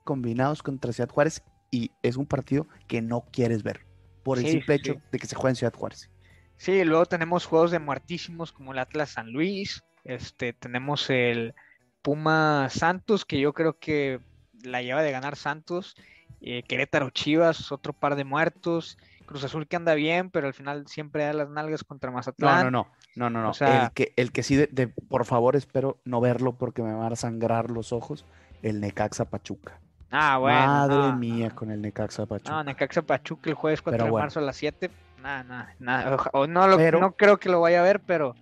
combinados 0.05 0.63
contra 0.63 0.93
Ciudad 0.93 1.11
Juárez 1.11 1.43
y 1.71 1.91
es 2.03 2.17
un 2.17 2.27
partido 2.27 2.67
que 2.87 3.03
no 3.03 3.27
quieres 3.31 3.63
ver 3.63 3.81
por 4.23 4.39
el 4.39 4.45
Sí, 4.45 4.53
simple 4.53 4.75
hecho 4.77 4.95
sí. 4.95 5.01
de 5.13 5.19
que 5.19 5.27
se 5.27 5.37
juega 5.37 5.51
en 5.51 5.57
Ciudad 5.57 5.75
Juárez. 5.75 6.11
Sí, 6.57 6.83
luego 6.85 7.07
tenemos 7.07 7.47
juegos 7.47 7.71
de 7.71 7.79
muertísimos 7.79 8.53
como 8.53 8.73
el 8.73 8.79
Atlas 8.79 9.11
San 9.11 9.31
Luis. 9.33 9.85
Este, 10.05 10.53
tenemos 10.55 11.09
el 11.11 11.55
Puma 12.03 12.69
Santos, 12.71 13.25
que 13.25 13.39
yo 13.41 13.53
creo 13.53 13.79
que 13.79 14.21
la 14.65 14.83
lleva 14.83 15.03
de 15.03 15.11
ganar 15.13 15.37
Santos. 15.37 15.97
eh, 16.41 16.63
Querétaro 16.63 17.11
Chivas, 17.11 17.73
otro 17.73 17.93
par 17.93 18.15
de 18.15 18.25
muertos. 18.25 18.97
Cruz 19.27 19.43
Azul 19.45 19.67
que 19.67 19.77
anda 19.77 19.95
bien, 19.95 20.31
pero 20.31 20.47
al 20.47 20.55
final 20.55 20.87
siempre 20.87 21.25
da 21.25 21.33
las 21.33 21.49
nalgas 21.51 21.83
contra 21.85 22.11
No, 22.11 22.17
Mazatlán. 22.17 22.65
no, 22.65 22.71
no, 22.71 22.89
no, 23.17 23.31
no, 23.31 23.43
no. 23.43 23.51
O 23.51 23.55
sea- 23.55 23.87
el 23.87 23.91
que, 23.93 24.13
el 24.17 24.31
que 24.33 24.43
sí, 24.43 24.55
de, 24.57 24.69
de- 24.69 24.87
por 24.89 25.25
favor, 25.25 25.57
espero 25.57 25.99
no 26.05 26.21
verlo 26.21 26.53
porque 26.53 26.83
me 26.83 26.95
van 26.95 27.13
a 27.13 27.17
sangrar 27.17 27.71
los 27.71 27.93
ojos, 27.93 28.25
el 28.63 28.81
Necaxa 28.81 29.25
Pachuca. 29.27 29.81
Ah, 30.11 30.39
bueno. 30.39 30.59
Madre 30.67 30.97
no, 30.97 31.17
mía 31.17 31.49
no. 31.49 31.55
con 31.57 31.71
el 31.73 31.83
Necaxa 31.83 32.25
Pachuca. 32.25 32.51
No, 32.53 32.65
Necaxa 32.65 33.03
Pachuca 33.03 33.51
el 33.51 33.55
jueves 33.55 33.83
4 33.83 33.97
Pero 33.97 34.05
de 34.05 34.11
bueno. 34.13 34.25
marzo 34.25 34.39
a 34.39 34.43
las 34.43 34.57
7. 34.57 34.91
Nada, 35.21 35.43
nada, 35.43 35.75
nada. 35.81 36.17
o 36.33 36.47
no, 36.47 36.67
lo- 36.69 36.77
Pero- 36.79 37.01
no 37.01 37.13
creo 37.17 37.37
que 37.39 37.49
lo 37.51 37.61
vaya 37.61 37.81
a 37.81 37.83
ver, 37.83 38.01
pero 38.01 38.35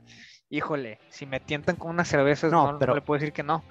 híjole, 0.50 0.98
si 1.08 1.26
me 1.26 1.40
tientan 1.40 1.76
con 1.76 1.90
unas 1.90 2.08
cervezas, 2.08 2.52
No, 2.52 2.66
no, 2.66 2.72
no 2.72 2.78
pero- 2.78 2.94
le 2.94 3.00
puedo 3.00 3.18
decir 3.18 3.32
que 3.32 3.42
no. 3.42 3.64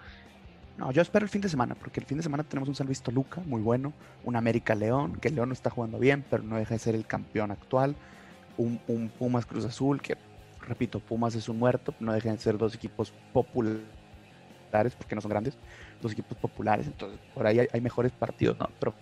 No, 0.78 0.92
yo 0.92 1.02
espero 1.02 1.24
el 1.24 1.30
fin 1.30 1.42
de 1.42 1.48
semana, 1.48 1.74
porque 1.76 2.02
el 2.02 2.06
fin 2.06 2.18
de 2.18 2.24
semana 2.24 2.44
tenemos 2.44 2.68
un 2.68 2.76
San 2.76 2.88
Luis 2.88 3.02
Toluca 3.02 3.42
muy 3.46 3.62
bueno, 3.62 3.94
un 4.26 4.36
América 4.36 4.76
León, 4.76 5.18
que 5.22 5.30
León 5.30 5.50
no 5.50 5.54
está 5.54 5.70
jugando 5.70 6.00
bien, 6.00 6.26
pero 6.30 6.44
no 6.44 6.58
deja 6.58 6.74
de 6.74 6.80
ser 6.80 6.96
el 6.96 7.06
campeón 7.06 7.52
actual, 7.52 7.96
un, 8.58 9.10
Pumas 9.18 9.46
Cruz 9.46 9.66
Azul, 9.66 10.02
que 10.02 10.18
repito, 10.62 11.00
Pumas 11.00 11.36
es 11.36 11.48
un 11.48 11.60
muerto, 11.60 11.94
no 12.00 12.12
dejan 12.12 12.36
de 12.36 12.42
ser 12.42 12.58
dos 12.58 12.76
equipos 12.76 13.14
populares, 13.32 13.86
porque 14.98 15.16
no 15.16 15.22
son 15.22 15.30
grandes, 15.30 15.58
dos 16.02 16.12
equipos 16.12 16.38
populares, 16.38 16.88
entonces 16.88 17.20
por 17.34 17.48
ahí 17.48 17.60
hay, 17.60 17.68
hay 17.72 17.80
mejores 17.80 18.12
partidos, 18.12 18.60
¿no? 18.60 18.68
Pero 18.80 18.94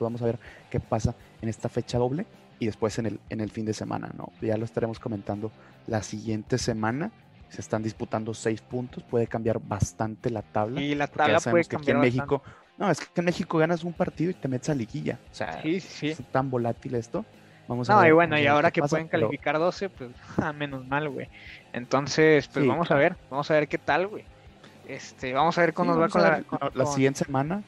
vamos 0.00 0.20
a 0.22 0.26
ver 0.26 0.38
qué 0.70 0.80
pasa 0.80 1.14
en 1.40 1.48
esta 1.48 1.68
fecha 1.68 1.98
doble 1.98 2.26
y 2.58 2.66
después 2.66 2.98
en 2.98 3.06
el, 3.06 3.20
en 3.30 3.40
el 3.40 3.50
fin 3.50 3.64
de 3.64 3.72
semana, 3.72 4.10
¿no? 4.16 4.32
Ya 4.40 4.56
lo 4.56 4.64
estaremos 4.64 4.98
comentando 4.98 5.50
la 5.86 6.02
siguiente 6.02 6.58
semana. 6.58 7.10
Se 7.48 7.60
están 7.60 7.82
disputando 7.82 8.34
seis 8.34 8.60
puntos, 8.60 9.02
puede 9.04 9.26
cambiar 9.26 9.58
bastante 9.58 10.30
la 10.30 10.42
tabla. 10.42 10.80
Y 10.80 10.94
la 10.94 11.06
Porque 11.06 11.18
ya 11.18 11.24
tabla 11.24 11.40
puede 11.50 11.64
sabemos 11.64 11.68
que 11.68 11.76
aquí 11.76 11.90
en 11.90 11.96
bastante. 11.98 12.16
México, 12.16 12.42
no, 12.76 12.90
es 12.90 13.00
que 13.00 13.20
en 13.20 13.24
México 13.24 13.58
ganas 13.58 13.84
un 13.84 13.92
partido 13.94 14.30
y 14.30 14.34
te 14.34 14.48
metes 14.48 14.68
a 14.70 14.74
liguilla. 14.74 15.18
O 15.30 15.34
sea, 15.34 15.60
Sí, 15.62 15.80
sí, 15.80 16.08
es 16.08 16.18
tan 16.30 16.50
volátil 16.50 16.94
esto. 16.94 17.24
Vamos 17.66 17.88
a 17.90 17.94
No, 17.94 18.00
ver, 18.00 18.08
y 18.08 18.12
bueno, 18.12 18.38
y 18.38 18.46
ahora 18.46 18.70
que 18.70 18.80
pasa, 18.80 18.90
pueden 18.96 19.08
pero 19.08 19.26
calificar 19.28 19.58
12, 19.58 19.88
pues 19.90 20.10
a 20.38 20.52
menos 20.54 20.86
mal, 20.86 21.08
güey. 21.08 21.28
Entonces, 21.72 22.48
pues 22.48 22.62
Sí, 22.62 22.68
vamos 22.68 22.90
a 22.90 22.94
ver, 22.94 23.16
vamos 23.30 23.50
a 23.50 23.54
ver 23.54 23.68
qué 23.68 23.78
tal, 23.78 24.06
güey. 24.06 24.24
Este, 24.86 25.32
vamos 25.34 25.56
a 25.58 25.60
ver 25.62 25.74
cómo 25.74 25.92
nos 25.92 26.00
va 26.02 26.08
con 26.08 26.22
la, 26.22 26.30
ver, 26.30 26.44
con, 26.44 26.58
la 26.62 26.84
con- 26.84 26.94
siguiente 26.94 27.24
semana, 27.24 27.62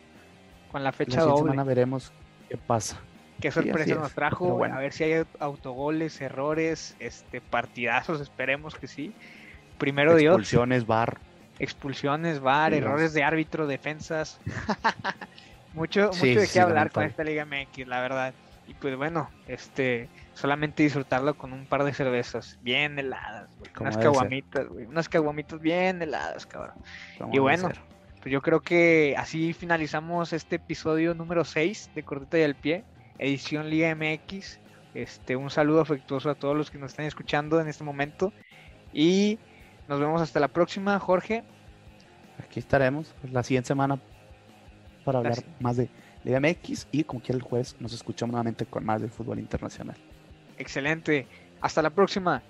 con 0.72 0.82
la 0.82 0.88
la 0.88 0.92
fecha 0.92 1.12
siguiente 1.20 1.30
doble. 1.40 1.50
semana 1.52 1.64
veremos 1.64 2.12
qué 2.48 2.56
pasa. 2.56 2.98
Qué 3.40 3.50
sorpresa 3.50 3.92
es, 3.92 3.98
nos 3.98 4.12
trajo, 4.12 4.44
pero 4.44 4.56
bueno. 4.56 4.76
a 4.76 4.78
ver 4.80 4.92
si 4.92 5.04
hay 5.04 5.24
autogoles, 5.38 6.20
errores, 6.20 6.94
este, 6.98 7.40
partidazos, 7.40 8.20
esperemos 8.20 8.74
que 8.74 8.86
sí. 8.86 9.12
Primero 9.80 10.14
Dios, 10.14 10.34
Expulsiones, 10.34 10.86
bar. 10.86 11.18
expulsiones, 11.58 12.40
VAR, 12.40 12.72
Sí, 12.72 12.78
errores 12.78 13.12
de 13.14 13.24
árbitro, 13.24 13.66
defensas. 13.66 14.38
mucho, 15.74 16.12
Sí, 16.12 16.26
mucho 16.28 16.40
de 16.40 16.46
sí, 16.46 16.52
qué 16.52 16.60
hablar 16.60 16.92
con 16.92 17.04
esta 17.04 17.24
Liga 17.24 17.44
MX, 17.44 17.88
la 17.88 18.00
verdad. 18.00 18.34
Y 18.68 18.74
pues 18.74 18.94
bueno, 18.96 19.28
este, 19.48 20.08
solamente 20.34 20.82
disfrutarlo 20.84 21.34
con 21.34 21.52
un 21.52 21.66
par 21.66 21.82
de 21.82 21.92
cervezas 21.92 22.58
bien 22.62 22.98
heladas, 22.98 23.48
güey, 23.58 23.70
unas 23.80 23.96
caguamitas, 23.96 24.68
güey, 24.68 24.84
unas 24.84 25.08
caguamitas 25.08 25.60
bien 25.60 26.00
heladas, 26.00 26.46
cabrón. 26.46 26.76
Y 27.32 27.38
bueno. 27.40 27.70
Pues 28.22 28.30
yo 28.30 28.42
creo 28.42 28.60
que 28.60 29.14
así 29.16 29.54
finalizamos 29.54 30.34
este 30.34 30.56
episodio 30.56 31.14
número 31.14 31.42
6 31.42 31.92
de 31.94 32.02
Corteta 32.02 32.38
y 32.38 32.42
al 32.42 32.54
Pie, 32.54 32.84
edición 33.18 33.70
Liga 33.70 33.94
MX. 33.94 34.60
Este, 34.92 35.36
un 35.36 35.48
saludo 35.48 35.80
afectuoso 35.80 36.28
a 36.28 36.34
todos 36.34 36.54
los 36.54 36.70
que 36.70 36.76
nos 36.76 36.90
están 36.90 37.06
escuchando 37.06 37.58
en 37.62 37.68
este 37.68 37.82
momento. 37.82 38.34
Y 38.92 39.38
nos 39.90 39.98
vemos 39.98 40.22
hasta 40.22 40.38
la 40.38 40.46
próxima, 40.46 40.98
Jorge. 41.00 41.42
Aquí 42.38 42.60
estaremos 42.60 43.12
pues, 43.20 43.32
la 43.32 43.42
siguiente 43.42 43.66
semana 43.66 43.98
para 45.04 45.18
hablar 45.18 45.38
más 45.58 45.76
de 45.76 45.90
Liga 46.22 46.38
MX 46.38 46.86
y 46.92 47.02
como 47.02 47.20
quiera 47.20 47.36
el 47.36 47.42
jueves 47.42 47.74
nos 47.80 47.92
escuchamos 47.92 48.30
nuevamente 48.32 48.66
con 48.66 48.84
más 48.84 49.00
del 49.00 49.10
fútbol 49.10 49.40
internacional. 49.40 49.96
Excelente. 50.58 51.26
Hasta 51.60 51.82
la 51.82 51.90
próxima. 51.90 52.40